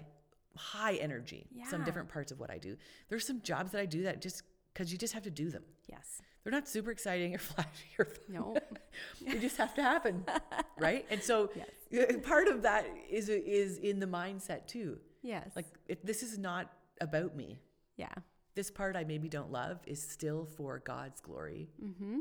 high 0.57 0.95
energy. 0.95 1.47
Some 1.71 1.85
different 1.85 2.09
parts 2.09 2.33
of 2.33 2.41
what 2.41 2.51
I 2.51 2.59
do. 2.59 2.77
There's 3.09 3.27
some 3.27 3.41
jobs 3.43 3.73
that 3.73 3.81
I 3.81 3.87
do 3.87 4.03
that 4.05 4.21
just 4.21 4.43
because 4.73 4.91
you 4.93 4.99
just 4.99 5.13
have 5.15 5.23
to 5.25 5.31
do 5.31 5.51
them. 5.51 5.63
Yes. 5.89 6.21
They're 6.43 6.53
not 6.53 6.69
super 6.69 6.91
exciting 6.91 7.35
or 7.35 7.39
flashy 7.51 7.89
or 7.99 8.05
fun. 8.05 8.23
No. 8.29 8.57
they 9.27 9.39
just 9.39 9.57
have 9.57 9.75
to 9.75 9.83
happen, 9.83 10.25
right? 10.79 11.05
And 11.11 11.23
so 11.23 11.51
uh, 11.93 12.19
part 12.23 12.47
of 12.49 12.63
that 12.63 12.87
is 13.11 13.29
is 13.29 13.79
in 13.79 13.99
the 13.99 14.07
mindset 14.07 14.67
too. 14.67 14.99
yes. 15.23 15.51
Like 15.57 15.67
it, 15.89 16.05
this 16.07 16.23
is 16.23 16.39
not 16.39 16.71
about 17.01 17.37
me. 17.37 17.59
yeah. 17.97 18.13
This 18.55 18.71
part 18.71 18.97
I 18.97 19.05
maybe 19.05 19.29
don't 19.29 19.53
love 19.53 19.81
is 19.87 20.01
still 20.01 20.47
for 20.57 20.79
God's 20.79 21.21
glory. 21.21 21.69
Mm-hmm. 21.85 22.21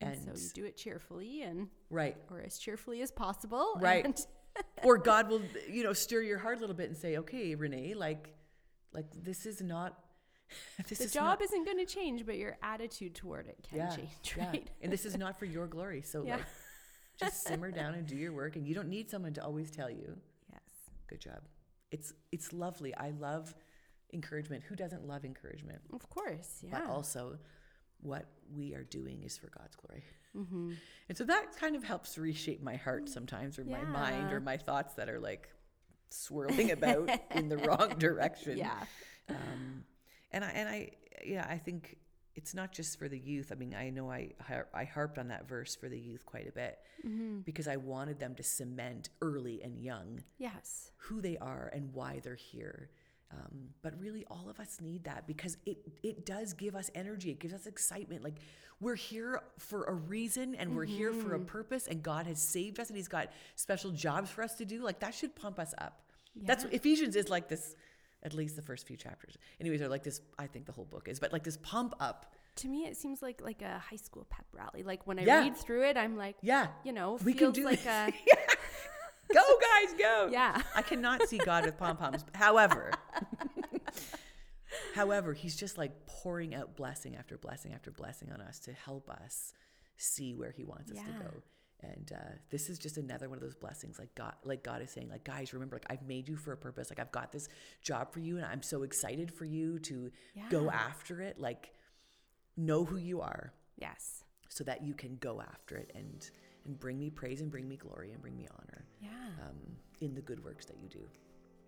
And, 0.00 0.14
And, 0.26 0.36
so 0.38 0.42
you 0.42 0.50
do 0.52 0.64
it 0.64 0.76
cheerfully 0.76 1.42
and 1.42 1.68
right, 1.90 2.16
or 2.30 2.40
as 2.40 2.58
cheerfully 2.58 3.00
as 3.02 3.12
possible. 3.12 3.74
Right. 3.80 4.04
And 4.04 4.18
or 4.84 4.98
God 4.98 5.28
will, 5.28 5.42
you 5.68 5.82
know, 5.82 5.92
stir 5.92 6.22
your 6.22 6.38
heart 6.38 6.58
a 6.58 6.60
little 6.60 6.76
bit 6.76 6.88
and 6.88 6.96
say, 6.96 7.16
"Okay, 7.18 7.54
Renee, 7.54 7.94
like, 7.94 8.34
like 8.92 9.06
this 9.22 9.46
is 9.46 9.60
not." 9.60 9.98
This 10.88 10.98
the 10.98 11.04
is 11.04 11.12
job 11.12 11.40
not, 11.40 11.42
isn't 11.42 11.64
going 11.66 11.76
to 11.76 11.84
change, 11.84 12.24
but 12.24 12.38
your 12.38 12.56
attitude 12.62 13.14
toward 13.14 13.48
it 13.48 13.58
can 13.68 13.94
change, 13.94 14.34
yeah. 14.34 14.46
right? 14.48 14.70
And 14.80 14.90
this 14.90 15.04
is 15.04 15.14
not 15.18 15.38
for 15.38 15.44
your 15.44 15.66
glory. 15.66 16.00
So 16.00 16.24
Yeah. 16.24 16.36
like, 16.36 16.46
just 17.20 17.42
simmer 17.42 17.70
down 17.70 17.92
and 17.92 18.06
do 18.06 18.16
your 18.16 18.32
work. 18.32 18.56
And 18.56 18.66
you 18.66 18.74
don't 18.74 18.88
need 18.88 19.10
someone 19.10 19.34
to 19.34 19.44
always 19.44 19.70
tell 19.70 19.90
you, 19.90 20.16
Yes. 20.50 20.62
"Good 21.06 21.20
job." 21.20 21.42
It's 21.90 22.14
it's 22.32 22.52
lovely. 22.54 22.94
I 22.94 23.10
love 23.10 23.54
encouragement. 24.12 24.64
Who 24.64 24.74
doesn't 24.76 25.06
love 25.06 25.24
encouragement? 25.24 25.82
Of 25.92 26.08
course. 26.08 26.62
Yeah. 26.62 26.70
But 26.78 26.86
also, 26.86 27.38
what 28.00 28.26
we 28.54 28.74
are 28.74 28.84
doing 28.84 29.22
is 29.24 29.36
for 29.36 29.48
God's 29.58 29.76
glory. 29.76 30.04
mm-hmm. 30.36 30.72
And 31.08 31.18
so 31.18 31.24
that 31.24 31.56
kind 31.58 31.76
of 31.76 31.82
helps 31.84 32.16
reshape 32.18 32.62
my 32.62 32.76
heart 32.76 33.08
sometimes, 33.08 33.58
or 33.58 33.64
my 33.64 33.82
mind, 33.82 34.32
or 34.32 34.40
my 34.40 34.56
thoughts 34.56 34.94
that 34.94 35.08
are 35.08 35.18
like 35.20 35.48
swirling 36.10 36.70
about 36.70 37.10
in 37.34 37.48
the 37.48 37.58
wrong 37.58 37.94
direction. 37.98 38.56
Yeah. 38.58 38.84
Um, 39.28 39.84
and 40.30 40.44
I 40.44 40.48
and 40.50 40.68
I 40.68 40.90
yeah 41.24 41.46
I 41.48 41.58
think 41.58 41.96
it's 42.34 42.54
not 42.54 42.72
just 42.72 42.98
for 42.98 43.08
the 43.08 43.18
youth. 43.18 43.50
I 43.52 43.56
mean 43.56 43.74
I 43.74 43.90
know 43.90 44.10
I 44.10 44.32
I 44.72 44.84
harped 44.84 45.18
on 45.18 45.28
that 45.28 45.48
verse 45.48 45.74
for 45.74 45.88
the 45.88 45.98
youth 45.98 46.24
quite 46.26 46.48
a 46.48 46.52
bit 46.52 46.78
Mm-hmm. 47.06 47.40
because 47.42 47.68
I 47.68 47.76
wanted 47.76 48.18
them 48.18 48.34
to 48.34 48.42
cement 48.42 49.10
early 49.22 49.62
and 49.62 49.78
young 49.78 50.24
Yes. 50.36 50.90
who 50.96 51.20
they 51.20 51.36
are 51.38 51.70
and 51.72 51.94
why 51.94 52.20
they're 52.24 52.34
here. 52.34 52.90
Um, 53.30 53.68
but 53.82 53.92
really, 54.00 54.24
all 54.30 54.48
of 54.48 54.58
us 54.58 54.78
need 54.80 55.04
that 55.04 55.26
because 55.26 55.56
it 55.66 55.78
it 56.02 56.24
does 56.24 56.54
give 56.54 56.74
us 56.74 56.90
energy. 56.94 57.30
It 57.30 57.38
gives 57.40 57.52
us 57.52 57.66
excitement. 57.66 58.24
Like 58.24 58.36
we're 58.80 58.94
here 58.94 59.40
for 59.58 59.84
a 59.84 59.92
reason 59.92 60.54
and 60.54 60.74
we're 60.74 60.84
here 60.86 61.12
for 61.12 61.34
a 61.34 61.38
purpose, 61.40 61.86
and 61.88 62.02
God 62.02 62.26
has 62.26 62.40
saved 62.40 62.80
us 62.80 62.88
and 62.88 62.96
He's 62.96 63.08
got 63.08 63.28
special 63.54 63.90
jobs 63.90 64.30
for 64.30 64.42
us 64.42 64.54
to 64.54 64.64
do. 64.64 64.82
Like 64.82 65.00
that 65.00 65.14
should 65.14 65.34
pump 65.36 65.58
us 65.58 65.74
up. 65.78 66.00
That's 66.36 66.64
Yeah. 66.64 66.70
Ephesians 66.72 67.16
is 67.16 67.28
like 67.28 67.48
this. 67.48 67.74
At 68.22 68.34
least 68.34 68.56
the 68.56 68.62
first 68.62 68.84
few 68.86 68.96
chapters. 68.96 69.36
Anyways, 69.60 69.78
they're 69.78 69.88
like 69.88 70.02
this. 70.02 70.20
I 70.38 70.48
think 70.48 70.66
the 70.66 70.72
whole 70.72 70.86
book 70.86 71.06
is, 71.06 71.20
but 71.20 71.32
like 71.32 71.44
this 71.44 71.56
pump 71.58 71.94
up. 72.00 72.34
To 72.56 72.68
me, 72.68 72.86
it 72.86 72.96
seems 72.96 73.22
like 73.22 73.40
like 73.42 73.62
a 73.62 73.78
high 73.78 73.96
school 73.96 74.26
pep 74.30 74.46
rally. 74.52 74.82
Like 74.82 75.06
when 75.06 75.18
I 75.18 75.22
Yeah. 75.24 75.40
read 75.40 75.56
through 75.56 75.84
it, 75.84 75.96
I'm 75.96 76.16
like, 76.16 76.36
Yeah, 76.42 76.68
you 76.82 76.92
know, 76.92 77.18
we 77.24 77.34
can 77.34 77.52
do 77.52 77.64
like 77.64 77.84
a 77.86 78.12
go 79.32 79.40
guys, 79.60 79.94
go. 79.98 80.28
yeah. 80.30 80.62
I 80.74 80.82
cannot 80.82 81.28
see 81.28 81.38
God 81.38 81.64
with 81.66 81.76
pom 81.78 81.96
poms. 81.96 82.24
However, 82.34 82.90
however, 84.94 85.32
He's 85.32 85.56
just 85.56 85.78
like 85.78 86.06
pouring 86.06 86.54
out 86.54 86.76
blessing 86.76 87.16
after 87.16 87.36
blessing 87.38 87.72
after 87.74 87.90
blessing 87.90 88.30
on 88.32 88.40
us 88.40 88.58
to 88.60 88.72
help 88.72 89.08
us 89.10 89.52
see 89.96 90.34
where 90.34 90.50
He 90.50 90.64
wants 90.64 90.90
us 90.90 90.98
to 90.98 91.12
go. 91.24 91.42
And 91.80 92.10
uh, 92.12 92.30
this 92.50 92.68
is 92.68 92.76
just 92.78 92.98
another 92.98 93.28
one 93.28 93.38
of 93.38 93.42
those 93.42 93.54
blessings, 93.54 94.00
like 94.00 94.12
God, 94.16 94.34
like 94.44 94.64
God 94.64 94.82
is 94.82 94.90
saying, 94.90 95.10
like 95.10 95.22
guys, 95.22 95.52
remember, 95.54 95.76
like 95.76 95.86
I've 95.88 96.02
made 96.06 96.28
you 96.28 96.36
for 96.36 96.52
a 96.52 96.56
purpose. 96.56 96.90
Like 96.90 96.98
I've 96.98 97.12
got 97.12 97.30
this 97.30 97.48
job 97.82 98.12
for 98.12 98.18
you, 98.18 98.36
and 98.36 98.44
I'm 98.44 98.62
so 98.62 98.82
excited 98.82 99.30
for 99.32 99.44
you 99.44 99.78
to 99.80 100.10
go 100.50 100.70
after 100.70 101.20
it. 101.20 101.38
Like 101.38 101.70
know 102.56 102.84
who 102.84 102.96
you 102.96 103.20
are, 103.20 103.52
Yes. 103.76 104.24
so 104.48 104.64
that 104.64 104.82
you 104.82 104.92
can 104.92 105.18
go 105.20 105.40
after 105.40 105.76
it 105.76 105.92
and 105.94 106.28
and 106.66 106.78
bring 106.78 106.98
me 106.98 107.10
praise 107.10 107.40
and 107.40 107.50
bring 107.50 107.68
me 107.68 107.76
glory 107.76 108.12
and 108.12 108.20
bring 108.20 108.36
me 108.36 108.46
honor 108.58 108.84
Yeah. 109.00 109.08
um, 109.46 109.56
in 110.00 110.14
the 110.14 110.20
good 110.22 110.42
works 110.44 110.66
that 110.66 110.76
you 110.82 110.88
do. 110.88 111.06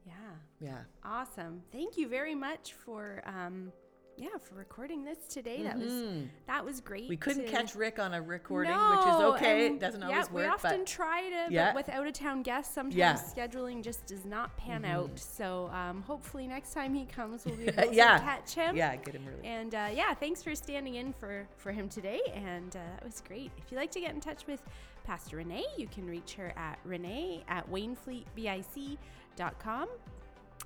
Yeah. 0.07 0.13
Yeah. 0.61 0.79
Awesome. 1.05 1.63
Thank 1.73 1.97
you 1.97 2.09
very 2.09 2.35
much 2.35 2.73
for 2.75 3.23
um 3.27 3.73
yeah, 4.21 4.29
for 4.43 4.55
recording 4.55 5.05
this 5.05 5.19
today. 5.29 5.63
That 5.63 5.79
was 5.79 5.93
Mhm. 5.93 6.29
that 6.47 6.65
was 6.65 6.81
great. 6.81 7.09
We 7.09 7.17
couldn't 7.17 7.47
to- 7.47 7.51
catch 7.51 7.75
Rick 7.75 7.99
on 7.99 8.13
a 8.15 8.21
recording, 8.21 8.73
No, 8.73 8.91
which 8.91 9.07
is 9.07 9.15
okay. 9.35 9.67
It 9.67 9.79
doesn't 9.81 10.01
yeah, 10.03 10.09
always 10.09 10.31
we 10.31 10.45
often 10.45 10.79
but 10.81 10.87
try 10.87 11.23
to, 11.31 11.47
Yeah. 11.53 11.73
but 11.73 11.87
with 11.87 11.89
out 11.89 12.07
of 12.07 12.13
town 12.13 12.43
guests, 12.43 12.75
sometimes 12.75 12.95
Yeah. 12.95 13.15
Mm-hmm. 13.15 13.41
scheduling 13.41 13.83
just 13.83 14.05
does 14.07 14.25
not 14.27 14.55
pan 14.57 14.85
out. 14.85 15.19
So 15.19 15.69
um, 15.73 16.03
hopefully 16.03 16.47
next 16.47 16.73
time 16.75 16.93
he 16.95 17.07
comes, 17.07 17.45
we'll 17.47 17.57
be 17.57 17.69
able 17.79 17.93
Yeah. 17.95 18.19
to 18.19 18.25
catch 18.25 18.55
him. 18.55 18.77
yeah, 18.77 18.95
get 18.97 19.15
him 19.15 19.27
early. 19.27 19.47
And 19.47 19.75
uh, 19.75 19.89
yeah, 19.93 20.13
thanks 20.15 20.43
for 20.43 20.55
standing 20.55 20.97
in 20.97 21.13
for, 21.15 21.49
for 21.57 21.73
him 21.73 21.89
today. 21.89 22.21
And 22.35 22.77
uh, 22.77 22.81
that 22.95 23.03
was 23.05 23.23
great. 23.27 23.51
If 23.59 23.71
you'd 23.73 23.79
like 23.79 23.91
to 23.93 24.01
get 24.01 24.13
in 24.15 24.21
touch 24.21 24.47
with 24.47 24.63
Pastor 25.05 25.39
Renee, 25.39 25.65
you 25.79 25.87
can 25.89 26.07
reach 26.07 26.35
her 26.35 26.53
at 26.57 26.79
renee 26.85 27.43
at 27.49 27.67
wainfleetbic.com. 27.71 29.89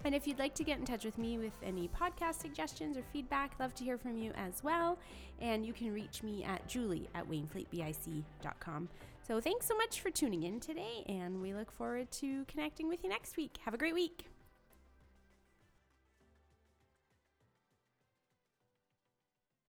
And 0.05 0.15
if 0.15 0.27
you'd 0.27 0.39
like 0.39 0.55
to 0.57 0.65
get 0.65 0.79
in 0.79 0.85
touch 0.85 1.05
with 1.05 1.17
me 1.17 1.39
with 1.39 1.55
any 1.63 1.89
podcast 1.89 2.41
suggestions 2.41 2.97
or 2.97 3.03
feedback, 3.13 3.59
love 3.59 3.75
to 3.77 3.85
hear 3.85 3.97
from 3.97 4.19
you 4.19 4.33
as 4.37 4.63
well. 4.63 4.99
And 5.41 5.65
you 5.65 5.73
can 5.73 5.93
reach 5.93 6.23
me 6.23 6.45
at 6.45 6.67
julie 6.69 7.09
at 7.15 7.29
wainfleetbic.com. 7.29 8.89
So 9.27 9.41
thanks 9.41 9.67
so 9.67 9.75
much 9.77 10.01
for 10.01 10.11
tuning 10.11 10.43
in 10.43 10.61
today, 10.61 11.03
and 11.09 11.41
we 11.41 11.55
look 11.55 11.73
forward 11.73 12.11
to 12.13 12.45
connecting 12.45 12.89
with 12.89 13.03
you 13.03 13.09
next 13.09 13.39
week. 13.39 13.57
Have 13.65 13.73
a 13.73 13.79
great 13.79 13.95
week. 13.95 14.34